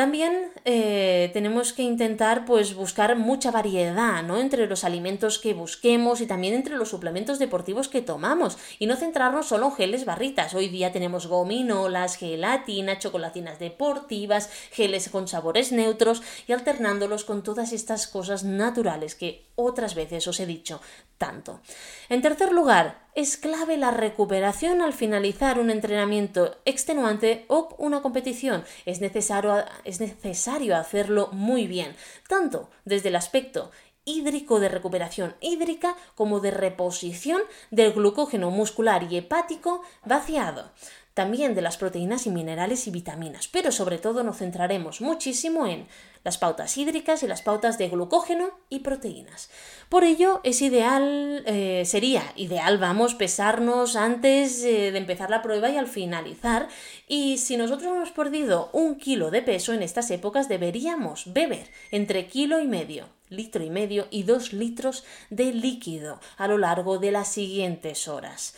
También 0.00 0.50
eh, 0.64 1.28
tenemos 1.34 1.74
que 1.74 1.82
intentar 1.82 2.46
pues, 2.46 2.74
buscar 2.74 3.16
mucha 3.16 3.50
variedad 3.50 4.22
¿no? 4.22 4.38
entre 4.38 4.66
los 4.66 4.84
alimentos 4.84 5.38
que 5.38 5.52
busquemos 5.52 6.22
y 6.22 6.26
también 6.26 6.54
entre 6.54 6.76
los 6.76 6.88
suplementos 6.88 7.38
deportivos 7.38 7.88
que 7.88 8.00
tomamos 8.00 8.56
y 8.78 8.86
no 8.86 8.96
centrarnos 8.96 9.48
solo 9.48 9.66
en 9.66 9.72
geles 9.74 10.06
barritas. 10.06 10.54
Hoy 10.54 10.68
día 10.68 10.90
tenemos 10.90 11.26
gominolas, 11.26 12.16
gelatina, 12.16 12.98
chocolatinas 12.98 13.58
deportivas, 13.58 14.48
geles 14.70 15.10
con 15.10 15.28
sabores 15.28 15.70
neutros 15.70 16.22
y 16.46 16.54
alternándolos 16.54 17.26
con 17.26 17.42
todas 17.42 17.74
estas 17.74 18.06
cosas 18.06 18.42
naturales 18.42 19.14
que 19.14 19.50
otras 19.54 19.94
veces 19.94 20.26
os 20.26 20.40
he 20.40 20.46
dicho 20.46 20.80
tanto. 21.18 21.60
En 22.08 22.22
tercer 22.22 22.52
lugar, 22.52 23.09
es 23.20 23.36
clave 23.36 23.76
la 23.76 23.90
recuperación 23.90 24.80
al 24.80 24.94
finalizar 24.94 25.58
un 25.58 25.70
entrenamiento 25.70 26.56
extenuante 26.64 27.44
o 27.48 27.74
una 27.76 28.00
competición. 28.00 28.64
Es 28.86 29.02
necesario, 29.02 29.62
es 29.84 30.00
necesario 30.00 30.74
hacerlo 30.74 31.28
muy 31.32 31.66
bien, 31.66 31.94
tanto 32.28 32.70
desde 32.86 33.10
el 33.10 33.16
aspecto 33.16 33.70
hídrico 34.06 34.58
de 34.58 34.70
recuperación 34.70 35.36
hídrica 35.42 35.96
como 36.14 36.40
de 36.40 36.50
reposición 36.50 37.42
del 37.70 37.92
glucógeno 37.92 38.50
muscular 38.50 39.06
y 39.12 39.18
hepático 39.18 39.82
vaciado 40.06 40.70
también 41.12 41.54
de 41.54 41.60
las 41.60 41.76
proteínas 41.76 42.26
y 42.26 42.30
minerales 42.30 42.86
y 42.86 42.90
vitaminas, 42.90 43.48
pero 43.48 43.72
sobre 43.72 43.98
todo 43.98 44.22
nos 44.22 44.38
centraremos 44.38 45.02
muchísimo 45.02 45.66
en 45.66 45.86
las 46.22 46.38
pautas 46.38 46.76
hídricas 46.76 47.22
y 47.22 47.26
las 47.26 47.42
pautas 47.42 47.78
de 47.78 47.88
glucógeno 47.88 48.50
y 48.68 48.80
proteínas. 48.80 49.50
Por 49.88 50.04
ello 50.04 50.40
es 50.44 50.60
ideal, 50.62 51.42
eh, 51.46 51.84
sería 51.86 52.22
ideal, 52.36 52.78
vamos, 52.78 53.14
pesarnos 53.14 53.96
antes 53.96 54.62
eh, 54.62 54.92
de 54.92 54.98
empezar 54.98 55.30
la 55.30 55.42
prueba 55.42 55.70
y 55.70 55.76
al 55.76 55.86
finalizar. 55.86 56.68
Y 57.08 57.38
si 57.38 57.56
nosotros 57.56 57.94
hemos 57.94 58.10
perdido 58.10 58.70
un 58.72 58.96
kilo 58.96 59.30
de 59.30 59.42
peso 59.42 59.72
en 59.72 59.82
estas 59.82 60.10
épocas, 60.10 60.48
deberíamos 60.48 61.32
beber 61.32 61.68
entre 61.90 62.26
kilo 62.26 62.60
y 62.60 62.66
medio, 62.66 63.08
litro 63.30 63.64
y 63.64 63.70
medio 63.70 64.06
y 64.10 64.24
dos 64.24 64.52
litros 64.52 65.04
de 65.30 65.52
líquido 65.52 66.20
a 66.36 66.48
lo 66.48 66.58
largo 66.58 66.98
de 66.98 67.12
las 67.12 67.28
siguientes 67.28 68.08
horas. 68.08 68.54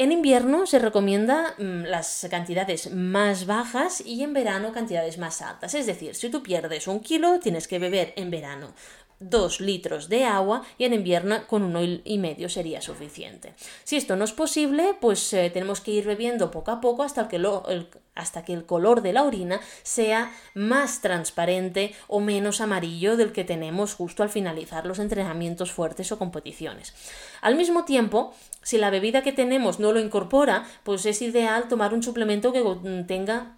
En 0.00 0.12
invierno 0.12 0.64
se 0.64 0.78
recomienda 0.78 1.54
mm, 1.58 1.82
las 1.82 2.26
cantidades 2.30 2.90
más 2.90 3.44
bajas 3.44 4.00
y 4.00 4.22
en 4.22 4.32
verano 4.32 4.72
cantidades 4.72 5.18
más 5.18 5.42
altas. 5.42 5.74
Es 5.74 5.84
decir, 5.84 6.14
si 6.14 6.30
tú 6.30 6.42
pierdes 6.42 6.88
un 6.88 7.00
kilo, 7.00 7.38
tienes 7.38 7.68
que 7.68 7.78
beber 7.78 8.14
en 8.16 8.30
verano 8.30 8.72
2 9.20 9.60
litros 9.60 10.08
de 10.08 10.24
agua 10.24 10.62
y 10.78 10.84
en 10.84 10.94
invierno 10.94 11.46
con 11.46 11.62
uno 11.62 11.80
y 11.82 12.18
medio 12.18 12.48
sería 12.48 12.80
suficiente. 12.80 13.54
Si 13.84 13.96
esto 13.96 14.16
no 14.16 14.24
es 14.24 14.32
posible, 14.32 14.94
pues 15.00 15.32
eh, 15.32 15.50
tenemos 15.50 15.80
que 15.80 15.92
ir 15.92 16.06
bebiendo 16.06 16.50
poco 16.50 16.70
a 16.70 16.80
poco 16.80 17.02
hasta 17.02 17.28
que, 17.28 17.36
el, 17.36 17.86
hasta 18.14 18.44
que 18.44 18.54
el 18.54 18.64
color 18.64 19.02
de 19.02 19.12
la 19.12 19.24
orina 19.24 19.60
sea 19.82 20.32
más 20.54 21.02
transparente 21.02 21.94
o 22.08 22.20
menos 22.20 22.60
amarillo 22.60 23.16
del 23.16 23.32
que 23.32 23.44
tenemos 23.44 23.94
justo 23.94 24.22
al 24.22 24.30
finalizar 24.30 24.86
los 24.86 24.98
entrenamientos 24.98 25.70
fuertes 25.70 26.10
o 26.12 26.18
competiciones. 26.18 26.94
Al 27.42 27.56
mismo 27.56 27.84
tiempo, 27.84 28.34
si 28.62 28.78
la 28.78 28.90
bebida 28.90 29.22
que 29.22 29.32
tenemos 29.32 29.80
no 29.80 29.92
lo 29.92 30.00
incorpora, 30.00 30.64
pues 30.82 31.04
es 31.04 31.20
ideal 31.20 31.68
tomar 31.68 31.92
un 31.92 32.02
suplemento 32.02 32.52
que 32.52 33.04
tenga 33.06 33.54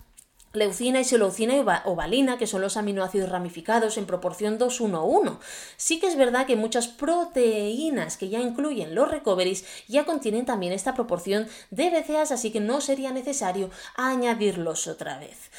leucina, 0.53 1.01
isoleucina 1.01 1.83
o 1.85 1.95
valina, 1.95 2.39
que 2.39 2.47
son 2.47 2.61
los 2.61 2.77
aminoácidos 2.77 3.31
ramificados 3.31 3.97
en 3.97 4.07
proporción 4.07 4.59
2-1-1. 4.59 5.39
Sí 5.77 6.01
que 6.01 6.07
es 6.07 6.17
verdad 6.17 6.47
que 6.47 6.57
muchas 6.57 6.89
proteínas 6.89 8.17
que 8.17 8.29
ya 8.29 8.41
incluyen 8.41 8.95
los 8.95 9.11
recoveries 9.11 9.65
ya 9.89 10.05
contienen 10.05 10.45
también 10.45 10.73
esta 10.73 10.95
proporción 10.95 11.49
de 11.71 11.91
BCAAs, 11.91 12.33
así 12.33 12.51
que 12.51 12.61
no 12.61 12.81
sería 12.81 13.13
necesario 13.13 13.71
añadirlos 13.97 14.87
otra 14.87 15.19
vez. 15.19 15.51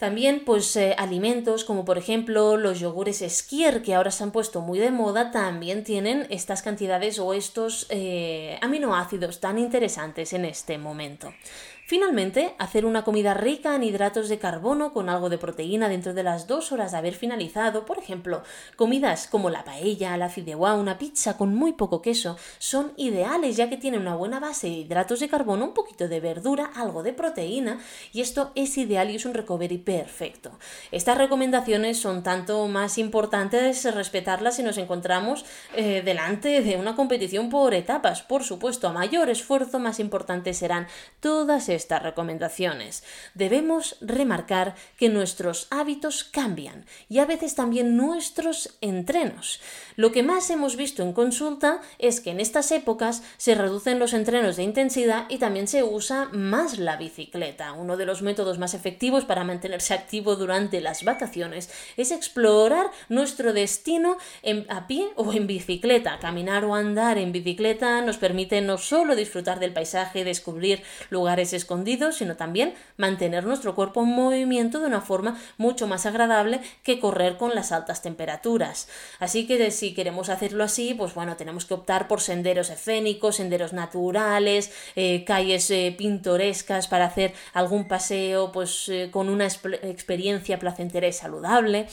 También, 0.00 0.46
pues, 0.46 0.74
eh, 0.76 0.94
alimentos 0.96 1.62
como 1.64 1.84
por 1.84 1.98
ejemplo 1.98 2.56
los 2.56 2.80
yogures 2.80 3.22
Skier, 3.28 3.82
que 3.82 3.94
ahora 3.94 4.10
se 4.10 4.24
han 4.24 4.30
puesto 4.30 4.62
muy 4.62 4.78
de 4.78 4.90
moda, 4.90 5.30
también 5.30 5.84
tienen 5.84 6.26
estas 6.30 6.62
cantidades 6.62 7.18
o 7.18 7.34
estos 7.34 7.86
eh, 7.90 8.58
aminoácidos 8.62 9.40
tan 9.40 9.58
interesantes 9.58 10.32
en 10.32 10.46
este 10.46 10.78
momento. 10.78 11.34
Finalmente, 11.90 12.54
hacer 12.58 12.86
una 12.86 13.02
comida 13.02 13.34
rica 13.34 13.74
en 13.74 13.82
hidratos 13.82 14.28
de 14.28 14.38
carbono 14.38 14.92
con 14.92 15.08
algo 15.08 15.28
de 15.28 15.38
proteína 15.38 15.88
dentro 15.88 16.14
de 16.14 16.22
las 16.22 16.46
dos 16.46 16.70
horas 16.70 16.92
de 16.92 16.98
haber 16.98 17.16
finalizado. 17.16 17.84
Por 17.84 17.98
ejemplo, 17.98 18.44
comidas 18.76 19.26
como 19.26 19.50
la 19.50 19.64
paella, 19.64 20.16
la 20.16 20.28
fideuá, 20.28 20.74
una 20.74 20.98
pizza 20.98 21.36
con 21.36 21.52
muy 21.52 21.72
poco 21.72 22.00
queso 22.00 22.36
son 22.60 22.92
ideales 22.96 23.56
ya 23.56 23.68
que 23.68 23.76
tienen 23.76 24.02
una 24.02 24.14
buena 24.14 24.38
base 24.38 24.68
de 24.68 24.74
hidratos 24.74 25.18
de 25.18 25.28
carbono, 25.28 25.64
un 25.64 25.74
poquito 25.74 26.06
de 26.06 26.20
verdura, 26.20 26.70
algo 26.76 27.02
de 27.02 27.12
proteína 27.12 27.80
y 28.12 28.20
esto 28.20 28.52
es 28.54 28.78
ideal 28.78 29.10
y 29.10 29.16
es 29.16 29.24
un 29.24 29.34
recovery 29.34 29.78
perfecto. 29.78 30.52
Estas 30.92 31.18
recomendaciones 31.18 31.98
son 31.98 32.22
tanto 32.22 32.68
más 32.68 32.98
importantes 32.98 33.92
respetarlas 33.92 34.54
si 34.54 34.62
nos 34.62 34.78
encontramos 34.78 35.44
eh, 35.74 36.02
delante 36.04 36.60
de 36.60 36.76
una 36.76 36.94
competición 36.94 37.50
por 37.50 37.74
etapas. 37.74 38.22
Por 38.22 38.44
supuesto, 38.44 38.86
a 38.86 38.92
mayor 38.92 39.28
esfuerzo, 39.28 39.80
más 39.80 39.98
importantes 39.98 40.58
serán 40.58 40.86
todas 41.18 41.68
estas 41.68 41.79
recomendaciones. 41.88 43.02
Debemos 43.34 43.96
remarcar 44.00 44.74
que 44.96 45.08
nuestros 45.08 45.66
hábitos 45.70 46.24
cambian 46.24 46.84
y 47.08 47.18
a 47.18 47.26
veces 47.26 47.54
también 47.54 47.96
nuestros 47.96 48.76
entrenos. 48.80 49.60
Lo 49.96 50.12
que 50.12 50.22
más 50.22 50.50
hemos 50.50 50.76
visto 50.76 51.02
en 51.02 51.12
consulta 51.12 51.80
es 51.98 52.20
que 52.20 52.30
en 52.30 52.40
estas 52.40 52.70
épocas 52.72 53.22
se 53.36 53.54
reducen 53.54 53.98
los 53.98 54.12
entrenos 54.12 54.56
de 54.56 54.62
intensidad 54.62 55.26
y 55.28 55.38
también 55.38 55.68
se 55.68 55.82
usa 55.82 56.28
más 56.32 56.78
la 56.78 56.96
bicicleta. 56.96 57.72
Uno 57.72 57.96
de 57.96 58.06
los 58.06 58.22
métodos 58.22 58.58
más 58.58 58.74
efectivos 58.74 59.24
para 59.24 59.44
mantenerse 59.44 59.94
activo 59.94 60.36
durante 60.36 60.80
las 60.80 61.04
vacaciones 61.04 61.70
es 61.96 62.10
explorar 62.10 62.90
nuestro 63.08 63.52
destino 63.52 64.16
a 64.68 64.86
pie 64.86 65.08
o 65.16 65.32
en 65.32 65.46
bicicleta. 65.46 66.18
Caminar 66.18 66.64
o 66.64 66.74
andar 66.74 67.18
en 67.18 67.32
bicicleta 67.32 68.00
nos 68.02 68.16
permite 68.16 68.60
no 68.60 68.78
solo 68.78 69.16
disfrutar 69.16 69.60
del 69.60 69.72
paisaje, 69.72 70.24
descubrir 70.24 70.82
lugares 71.10 71.52
sino 72.12 72.36
también 72.36 72.74
mantener 72.96 73.44
nuestro 73.44 73.74
cuerpo 73.74 74.02
en 74.02 74.08
movimiento 74.08 74.80
de 74.80 74.86
una 74.86 75.00
forma 75.00 75.38
mucho 75.56 75.86
más 75.86 76.04
agradable 76.04 76.60
que 76.82 76.98
correr 76.98 77.36
con 77.36 77.54
las 77.54 77.70
altas 77.70 78.02
temperaturas. 78.02 78.88
Así 79.20 79.46
que 79.46 79.70
si 79.70 79.94
queremos 79.94 80.28
hacerlo 80.28 80.64
así, 80.64 80.94
pues 80.94 81.14
bueno, 81.14 81.36
tenemos 81.36 81.64
que 81.64 81.74
optar 81.74 82.08
por 82.08 82.20
senderos 82.20 82.70
escénicos, 82.70 83.36
senderos 83.36 83.72
naturales, 83.72 84.72
eh, 84.96 85.24
calles 85.24 85.70
eh, 85.70 85.94
pintorescas 85.96 86.88
para 86.88 87.06
hacer 87.06 87.32
algún 87.52 87.86
paseo 87.86 88.50
pues 88.52 88.88
eh, 88.88 89.08
con 89.12 89.28
una 89.28 89.46
experiencia 89.46 90.58
placentera 90.58 91.06
y 91.06 91.12
saludable. 91.12 91.86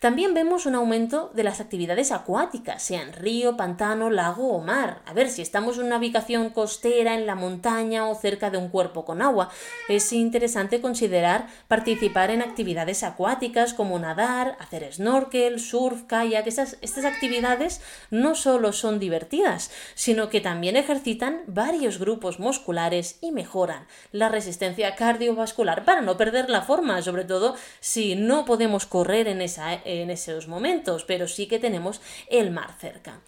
También 0.00 0.32
vemos 0.32 0.64
un 0.64 0.76
aumento 0.76 1.32
de 1.34 1.42
las 1.42 1.60
actividades 1.60 2.12
acuáticas, 2.12 2.84
sean 2.84 3.12
río, 3.12 3.56
pantano, 3.56 4.10
lago 4.10 4.52
o 4.52 4.60
mar. 4.60 5.02
A 5.06 5.12
ver, 5.12 5.28
si 5.28 5.42
estamos 5.42 5.76
en 5.76 5.86
una 5.86 5.98
ubicación 5.98 6.50
costera, 6.50 7.14
en 7.14 7.26
la 7.26 7.34
montaña 7.34 8.06
o 8.06 8.14
cerca 8.14 8.48
de 8.50 8.58
un 8.58 8.68
cuerpo 8.68 9.04
con 9.04 9.22
agua, 9.22 9.50
es 9.88 10.12
interesante 10.12 10.80
considerar 10.80 11.48
participar 11.66 12.30
en 12.30 12.42
actividades 12.42 13.02
acuáticas 13.02 13.74
como 13.74 13.98
nadar, 13.98 14.56
hacer 14.60 14.88
snorkel, 14.92 15.58
surf, 15.58 16.04
kayak. 16.04 16.46
Estas, 16.46 16.78
estas 16.80 17.04
actividades 17.04 17.80
no 18.12 18.36
solo 18.36 18.72
son 18.72 19.00
divertidas, 19.00 19.72
sino 19.96 20.28
que 20.28 20.40
también 20.40 20.76
ejercitan 20.76 21.42
varios 21.48 21.98
grupos 21.98 22.38
musculares 22.38 23.18
y 23.20 23.32
mejoran 23.32 23.88
la 24.12 24.28
resistencia 24.28 24.94
cardiovascular 24.94 25.84
para 25.84 26.02
no 26.02 26.16
perder 26.16 26.50
la 26.50 26.62
forma, 26.62 27.02
sobre 27.02 27.24
todo 27.24 27.56
si 27.80 28.14
no 28.14 28.44
podemos 28.44 28.86
correr 28.86 29.26
en 29.26 29.40
esa 29.40 29.74
en 29.88 30.10
esos 30.10 30.48
momentos, 30.48 31.04
pero 31.04 31.26
sí 31.26 31.46
que 31.46 31.58
tenemos 31.58 32.00
el 32.28 32.50
mar 32.50 32.74
cerca. 32.78 33.20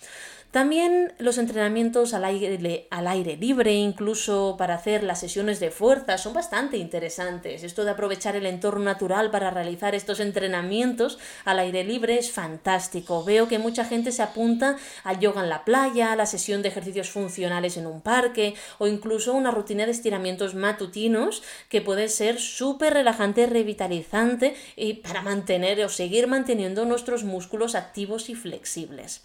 También 0.50 1.12
los 1.18 1.38
entrenamientos 1.38 2.12
al 2.12 2.24
aire, 2.24 2.88
al 2.90 3.06
aire, 3.06 3.36
libre, 3.36 3.72
incluso 3.72 4.56
para 4.58 4.74
hacer 4.74 5.04
las 5.04 5.20
sesiones 5.20 5.60
de 5.60 5.70
fuerza, 5.70 6.18
son 6.18 6.34
bastante 6.34 6.76
interesantes. 6.76 7.62
Esto 7.62 7.84
de 7.84 7.92
aprovechar 7.92 8.34
el 8.34 8.46
entorno 8.46 8.84
natural 8.84 9.30
para 9.30 9.52
realizar 9.52 9.94
estos 9.94 10.18
entrenamientos 10.18 11.20
al 11.44 11.60
aire 11.60 11.84
libre 11.84 12.18
es 12.18 12.32
fantástico. 12.32 13.22
Veo 13.22 13.46
que 13.46 13.60
mucha 13.60 13.84
gente 13.84 14.10
se 14.10 14.22
apunta 14.22 14.76
al 15.04 15.20
yoga 15.20 15.44
en 15.44 15.50
la 15.50 15.64
playa, 15.64 16.10
a 16.10 16.16
la 16.16 16.26
sesión 16.26 16.62
de 16.62 16.68
ejercicios 16.70 17.10
funcionales 17.10 17.76
en 17.76 17.86
un 17.86 18.00
parque 18.00 18.54
o 18.78 18.88
incluso 18.88 19.34
una 19.34 19.52
rutina 19.52 19.86
de 19.86 19.92
estiramientos 19.92 20.56
matutinos 20.56 21.44
que 21.68 21.80
puede 21.80 22.08
ser 22.08 22.40
súper 22.40 22.94
relajante, 22.94 23.46
revitalizante 23.46 24.56
y 24.74 24.94
para 24.94 25.22
mantener 25.22 25.84
o 25.84 25.88
seguir 25.88 26.26
manteniendo 26.26 26.84
nuestros 26.86 27.22
músculos 27.22 27.76
activos 27.76 28.30
y 28.30 28.34
flexibles. 28.34 29.22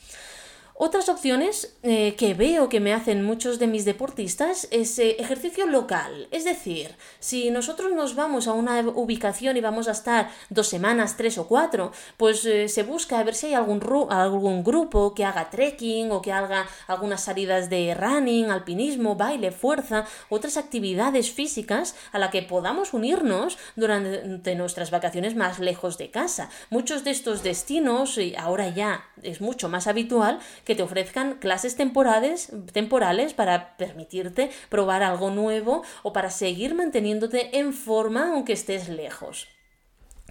Otras 0.77 1.07
opciones 1.07 1.73
eh, 1.83 2.15
que 2.17 2.33
veo 2.33 2.67
que 2.67 2.81
me 2.81 2.93
hacen 2.93 3.23
muchos 3.23 3.59
de 3.59 3.67
mis 3.67 3.85
deportistas 3.85 4.67
es 4.71 4.99
eh, 4.99 5.15
ejercicio 5.19 5.65
local. 5.67 6.27
Es 6.31 6.43
decir, 6.43 6.93
si 7.19 7.49
nosotros 7.49 7.93
nos 7.93 8.13
vamos 8.13 8.45
a 8.49 8.51
una 8.51 8.81
ubicación 8.81 9.55
y 9.55 9.61
vamos 9.61 9.87
a 9.87 9.91
estar 9.91 10.29
dos 10.49 10.67
semanas, 10.67 11.15
tres 11.15 11.37
o 11.37 11.47
cuatro, 11.47 11.93
pues 12.17 12.43
eh, 12.43 12.67
se 12.67 12.83
busca 12.83 13.19
a 13.19 13.23
ver 13.23 13.35
si 13.35 13.47
hay 13.47 13.53
algún, 13.53 13.81
algún 14.09 14.65
grupo 14.65 15.13
que 15.13 15.23
haga 15.23 15.49
trekking 15.49 16.11
o 16.11 16.21
que 16.21 16.33
haga 16.33 16.67
algunas 16.87 17.23
salidas 17.23 17.69
de 17.69 17.95
running, 17.95 18.51
alpinismo, 18.51 19.15
baile, 19.15 19.53
fuerza, 19.53 20.05
otras 20.27 20.57
actividades 20.57 21.31
físicas 21.31 21.95
a 22.11 22.19
la 22.19 22.31
que 22.31 22.41
podamos 22.41 22.93
unirnos 22.93 23.57
durante 23.77 24.55
nuestras 24.55 24.91
vacaciones 24.91 25.37
más 25.37 25.59
lejos 25.59 25.97
de 25.97 26.11
casa. 26.11 26.49
Muchos 26.69 27.05
de 27.05 27.11
estos 27.11 27.43
destinos, 27.43 28.19
ahora 28.37 28.67
ya 28.67 29.05
es 29.23 29.39
mucho 29.39 29.69
más 29.69 29.87
habitual, 29.87 30.41
que 30.65 30.75
te 30.75 30.83
ofrezcan 30.83 31.35
clases 31.35 31.75
temporales, 31.77 32.51
temporales 32.73 33.33
para 33.33 33.77
permitirte 33.77 34.49
probar 34.69 35.03
algo 35.03 35.29
nuevo 35.29 35.83
o 36.03 36.11
para 36.11 36.29
seguir 36.29 36.75
manteniéndote 36.75 37.57
en 37.57 37.73
forma 37.73 38.33
aunque 38.33 38.53
estés 38.53 38.89
lejos. 38.89 39.54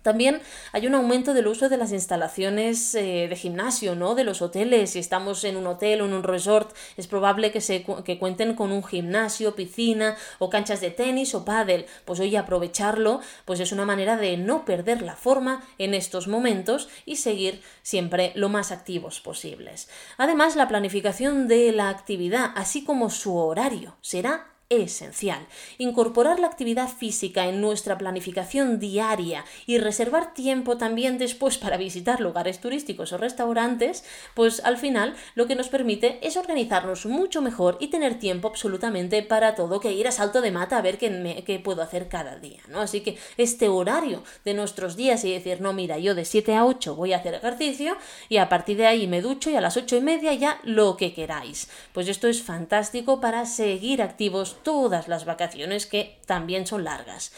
También 0.05 0.43
hay 0.73 0.87
un 0.87 0.95
aumento 0.95 1.33
del 1.33 1.47
uso 1.47 1.71
de 1.71 1.79
las 1.79 1.90
instalaciones 1.90 2.95
eh, 2.95 3.27
de 3.27 3.37
gimnasio, 3.37 3.95
¿no? 3.95 4.14
De 4.14 4.23
los 4.23 4.43
hoteles. 4.43 4.90
Si 4.90 4.99
estamos 4.99 5.43
en 5.45 5.57
un 5.57 5.67
hotel 5.67 6.03
o 6.03 6.05
en 6.05 6.12
un 6.12 6.23
resort, 6.23 6.77
es 6.99 7.07
probable 7.07 7.51
que, 7.51 7.62
se, 7.62 7.87
que 8.05 8.19
cuenten 8.19 8.55
con 8.55 8.71
un 8.71 8.85
gimnasio, 8.85 9.55
piscina 9.55 10.14
o 10.38 10.51
canchas 10.51 10.83
de 10.83 10.90
tenis 10.90 11.35
o 11.35 11.47
pádel. 11.47 11.87
Pues 12.05 12.21
hoy 12.21 12.37
aprovecharlo, 12.37 13.21
pues 13.47 13.61
es 13.61 13.73
una 13.73 13.87
manera 13.87 14.19
de 14.19 14.37
no 14.37 14.67
perder 14.67 15.01
la 15.01 15.17
forma 15.17 15.64
en 15.79 15.95
estos 15.95 16.29
momentos 16.29 16.90
y 17.07 17.17
seguir 17.17 17.62
siempre 17.83 18.33
lo 18.35 18.51
más 18.51 18.73
activos 18.73 19.21
posibles. 19.21 19.88
Además, 20.19 20.55
la 20.55 20.69
planificación 20.69 21.49
de 21.49 21.73
la 21.73 21.88
actividad, 21.88 22.53
así 22.57 22.85
como 22.85 23.09
su 23.09 23.37
horario, 23.37 23.97
será 24.03 24.54
esencial. 24.83 25.47
Incorporar 25.79 26.41
la 26.41 26.47
actividad 26.47 26.89
física 26.89 27.47
en 27.47 27.61
nuestra 27.61 27.99
planificación 27.99 28.79
diaria 28.79 29.45
y 29.67 29.79
reservar 29.79 30.35
tiempo 30.35 30.77
también 30.77 31.19
después 31.19 31.59
para 31.59 31.77
visitar 31.77 32.21
lugares 32.21 32.61
turísticos 32.61 33.13
o 33.13 33.19
restaurantes, 33.19 34.05
pues 34.35 34.61
al 34.65 34.77
final 34.77 35.15
lo 35.35 35.47
que 35.47 35.55
nos 35.55 35.69
permite 35.69 36.19
es 36.27 36.37
organizarnos 36.37 37.07
mucho 37.07 37.43
mejor 37.43 37.77
y 37.81 37.89
tener 37.89 38.19
tiempo 38.19 38.49
absolutamente 38.49 39.23
para 39.23 39.55
todo, 39.55 39.81
que 39.81 39.93
ir 39.93 40.09
a 40.09 40.13
salto 40.13 40.41
de 40.41 40.51
mata 40.51 40.79
a 40.79 40.83
ver 40.83 40.99
qué, 40.99 41.61
puedo 41.63 41.83
hacer 41.83 42.09
cada 42.09 42.37
día, 42.37 42.61
¿no? 42.69 42.81
Así 42.81 43.01
que 43.01 43.17
este 43.37 43.69
horario 43.69 44.23
de 44.45 44.55
nuestros 44.55 44.97
días 44.97 45.25
y 45.25 45.33
decir, 45.33 45.61
no, 45.61 45.73
mira, 45.73 45.99
yo 45.99 46.15
de 46.15 46.25
7 46.25 46.55
a 46.55 46.65
8 46.65 46.95
voy 46.95 47.13
a 47.13 47.19
hacer 47.19 47.35
ejercicio 47.35 47.97
y 48.29 48.39
a 48.39 48.49
partir 48.49 48.77
de 48.77 48.87
ahí 48.87 49.07
me 49.07 49.23
ducho 49.23 49.51
y 49.51 49.57
a 49.57 49.61
las 49.61 49.77
8 49.77 49.97
y 49.97 50.01
media 50.01 50.35
ya 50.35 50.61
lo 50.65 50.97
que 50.97 51.15
queráis. 51.15 51.69
Pues 51.93 52.09
esto 52.09 52.29
es 52.29 52.43
fantástico 52.43 53.21
para 53.21 53.47
seguir 53.47 54.03
activos 54.03 54.57
todas 54.64 55.07
las 55.07 55.24
vacaciones 55.24 55.87
que 55.87 56.18
también 56.27 56.66
son 56.66 56.83
largas. 56.83 57.33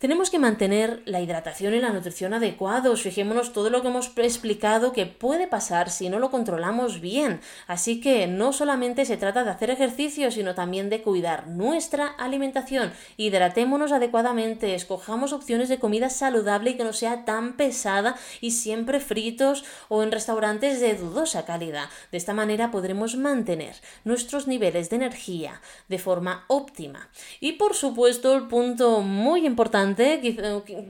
Tenemos 0.00 0.30
que 0.30 0.38
mantener 0.38 1.02
la 1.04 1.20
hidratación 1.20 1.74
y 1.74 1.78
la 1.78 1.90
nutrición 1.90 2.32
adecuados. 2.32 3.02
Fijémonos 3.02 3.52
todo 3.52 3.68
lo 3.68 3.82
que 3.82 3.88
hemos 3.88 4.10
explicado 4.16 4.94
que 4.94 5.04
puede 5.04 5.46
pasar 5.46 5.90
si 5.90 6.08
no 6.08 6.18
lo 6.18 6.30
controlamos 6.30 7.02
bien. 7.02 7.42
Así 7.66 8.00
que 8.00 8.26
no 8.26 8.54
solamente 8.54 9.04
se 9.04 9.18
trata 9.18 9.44
de 9.44 9.50
hacer 9.50 9.68
ejercicio, 9.68 10.30
sino 10.30 10.54
también 10.54 10.88
de 10.88 11.02
cuidar 11.02 11.48
nuestra 11.48 12.06
alimentación. 12.06 12.94
Hidratémonos 13.18 13.92
adecuadamente, 13.92 14.74
escojamos 14.74 15.34
opciones 15.34 15.68
de 15.68 15.78
comida 15.78 16.08
saludable 16.08 16.70
y 16.70 16.76
que 16.78 16.84
no 16.84 16.94
sea 16.94 17.26
tan 17.26 17.58
pesada 17.58 18.16
y 18.40 18.52
siempre 18.52 19.00
fritos 19.00 19.66
o 19.90 20.02
en 20.02 20.12
restaurantes 20.12 20.80
de 20.80 20.94
dudosa 20.94 21.44
calidad. 21.44 21.90
De 22.10 22.16
esta 22.16 22.32
manera 22.32 22.70
podremos 22.70 23.16
mantener 23.16 23.76
nuestros 24.04 24.46
niveles 24.46 24.88
de 24.88 24.96
energía 24.96 25.60
de 25.88 25.98
forma 25.98 26.46
óptima. 26.48 27.10
Y 27.38 27.52
por 27.52 27.74
supuesto, 27.74 28.34
el 28.34 28.48
punto 28.48 29.02
muy 29.02 29.44
importante 29.44 29.89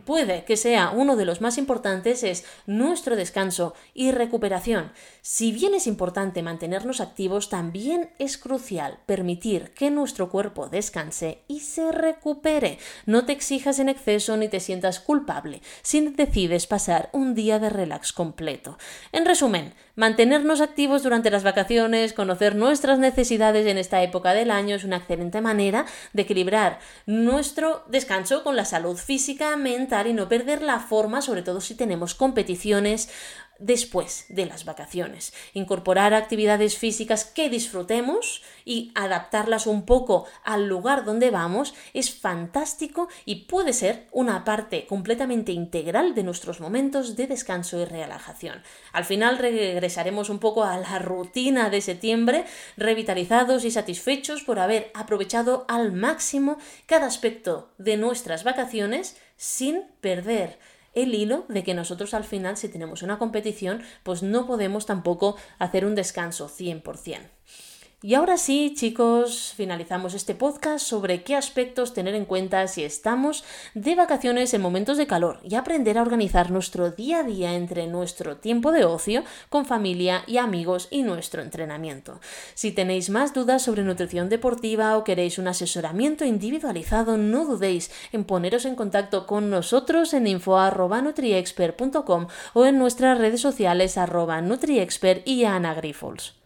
puede 0.04 0.44
que 0.44 0.56
sea 0.56 0.90
uno 0.90 1.16
de 1.16 1.24
los 1.24 1.40
más 1.40 1.58
importantes, 1.58 2.22
es 2.22 2.44
nuestro 2.66 3.16
descanso 3.16 3.74
y 3.94 4.12
recuperación. 4.12 4.92
Si 5.22 5.52
bien 5.52 5.74
es 5.74 5.86
importante 5.86 6.42
mantenernos 6.42 7.00
activos, 7.00 7.48
también 7.48 8.10
es 8.18 8.38
crucial 8.38 8.98
permitir 9.06 9.70
que 9.74 9.90
nuestro 9.90 10.30
cuerpo 10.30 10.68
descanse 10.68 11.42
y 11.48 11.60
se 11.60 11.92
recupere. 11.92 12.78
No 13.06 13.24
te 13.24 13.32
exijas 13.32 13.78
en 13.78 13.88
exceso 13.88 14.36
ni 14.36 14.48
te 14.48 14.60
sientas 14.60 15.00
culpable 15.00 15.62
si 15.82 16.00
decides 16.08 16.66
pasar 16.66 17.10
un 17.12 17.34
día 17.34 17.58
de 17.58 17.70
relax 17.70 18.12
completo. 18.12 18.78
En 19.12 19.24
resumen, 19.24 19.74
mantenernos 20.00 20.62
activos 20.62 21.02
durante 21.02 21.30
las 21.30 21.42
vacaciones, 21.42 22.14
conocer 22.14 22.56
nuestras 22.56 22.98
necesidades 22.98 23.66
en 23.66 23.76
esta 23.76 24.02
época 24.02 24.32
del 24.32 24.50
año 24.50 24.76
es 24.76 24.84
una 24.84 24.96
excelente 24.96 25.42
manera 25.42 25.84
de 26.14 26.22
equilibrar 26.22 26.78
nuestro 27.04 27.84
descanso 27.86 28.42
con 28.42 28.56
la 28.56 28.64
salud 28.64 28.96
física, 28.96 29.58
mental 29.58 30.06
y 30.06 30.14
no 30.14 30.26
perder 30.26 30.62
la 30.62 30.80
forma, 30.80 31.20
sobre 31.20 31.42
todo 31.42 31.60
si 31.60 31.74
tenemos 31.74 32.14
competiciones 32.14 33.10
después 33.60 34.26
de 34.28 34.46
las 34.46 34.64
vacaciones. 34.64 35.32
Incorporar 35.54 36.14
actividades 36.14 36.76
físicas 36.76 37.24
que 37.24 37.48
disfrutemos 37.48 38.42
y 38.64 38.90
adaptarlas 38.94 39.66
un 39.66 39.86
poco 39.86 40.26
al 40.44 40.66
lugar 40.66 41.04
donde 41.04 41.30
vamos 41.30 41.74
es 41.94 42.12
fantástico 42.12 43.08
y 43.24 43.44
puede 43.44 43.72
ser 43.72 44.06
una 44.12 44.44
parte 44.44 44.86
completamente 44.86 45.52
integral 45.52 46.14
de 46.14 46.24
nuestros 46.24 46.60
momentos 46.60 47.16
de 47.16 47.26
descanso 47.26 47.78
y 47.80 47.84
relajación. 47.84 48.62
Al 48.92 49.04
final 49.04 49.38
regresaremos 49.38 50.30
un 50.30 50.38
poco 50.38 50.64
a 50.64 50.78
la 50.78 50.98
rutina 50.98 51.70
de 51.70 51.80
septiembre, 51.80 52.44
revitalizados 52.76 53.64
y 53.64 53.70
satisfechos 53.70 54.42
por 54.42 54.58
haber 54.58 54.90
aprovechado 54.94 55.64
al 55.68 55.92
máximo 55.92 56.58
cada 56.86 57.06
aspecto 57.06 57.70
de 57.78 57.96
nuestras 57.96 58.44
vacaciones 58.44 59.16
sin 59.36 59.84
perder 60.00 60.58
el 60.94 61.14
hilo 61.14 61.44
de 61.48 61.62
que 61.62 61.74
nosotros 61.74 62.14
al 62.14 62.24
final, 62.24 62.56
si 62.56 62.68
tenemos 62.68 63.02
una 63.02 63.18
competición, 63.18 63.82
pues 64.02 64.22
no 64.22 64.46
podemos 64.46 64.86
tampoco 64.86 65.36
hacer 65.58 65.84
un 65.84 65.94
descanso 65.94 66.48
100%. 66.48 67.30
Y 68.02 68.14
ahora 68.14 68.38
sí, 68.38 68.72
chicos, 68.74 69.52
finalizamos 69.54 70.14
este 70.14 70.34
podcast 70.34 70.86
sobre 70.86 71.22
qué 71.22 71.36
aspectos 71.36 71.92
tener 71.92 72.14
en 72.14 72.24
cuenta 72.24 72.66
si 72.66 72.82
estamos 72.82 73.44
de 73.74 73.94
vacaciones 73.94 74.54
en 74.54 74.62
momentos 74.62 74.96
de 74.96 75.06
calor 75.06 75.38
y 75.44 75.54
aprender 75.54 75.98
a 75.98 76.02
organizar 76.02 76.50
nuestro 76.50 76.90
día 76.90 77.18
a 77.18 77.24
día 77.24 77.52
entre 77.52 77.86
nuestro 77.88 78.38
tiempo 78.38 78.72
de 78.72 78.86
ocio 78.86 79.22
con 79.50 79.66
familia 79.66 80.24
y 80.26 80.38
amigos 80.38 80.88
y 80.90 81.02
nuestro 81.02 81.42
entrenamiento. 81.42 82.20
Si 82.54 82.72
tenéis 82.72 83.10
más 83.10 83.34
dudas 83.34 83.60
sobre 83.60 83.82
nutrición 83.82 84.30
deportiva 84.30 84.96
o 84.96 85.04
queréis 85.04 85.38
un 85.38 85.48
asesoramiento 85.48 86.24
individualizado, 86.24 87.18
no 87.18 87.44
dudéis 87.44 87.90
en 88.12 88.24
poneros 88.24 88.64
en 88.64 88.76
contacto 88.76 89.26
con 89.26 89.50
nosotros 89.50 90.14
en 90.14 90.26
info.nutriexpert.com 90.26 92.28
o 92.54 92.64
en 92.64 92.78
nuestras 92.78 93.18
redes 93.18 93.42
sociales 93.42 93.98
arroba 93.98 94.40
nutriexpert 94.40 95.28
y 95.28 95.44
Ana 95.44 95.74
Grifols. 95.74 96.39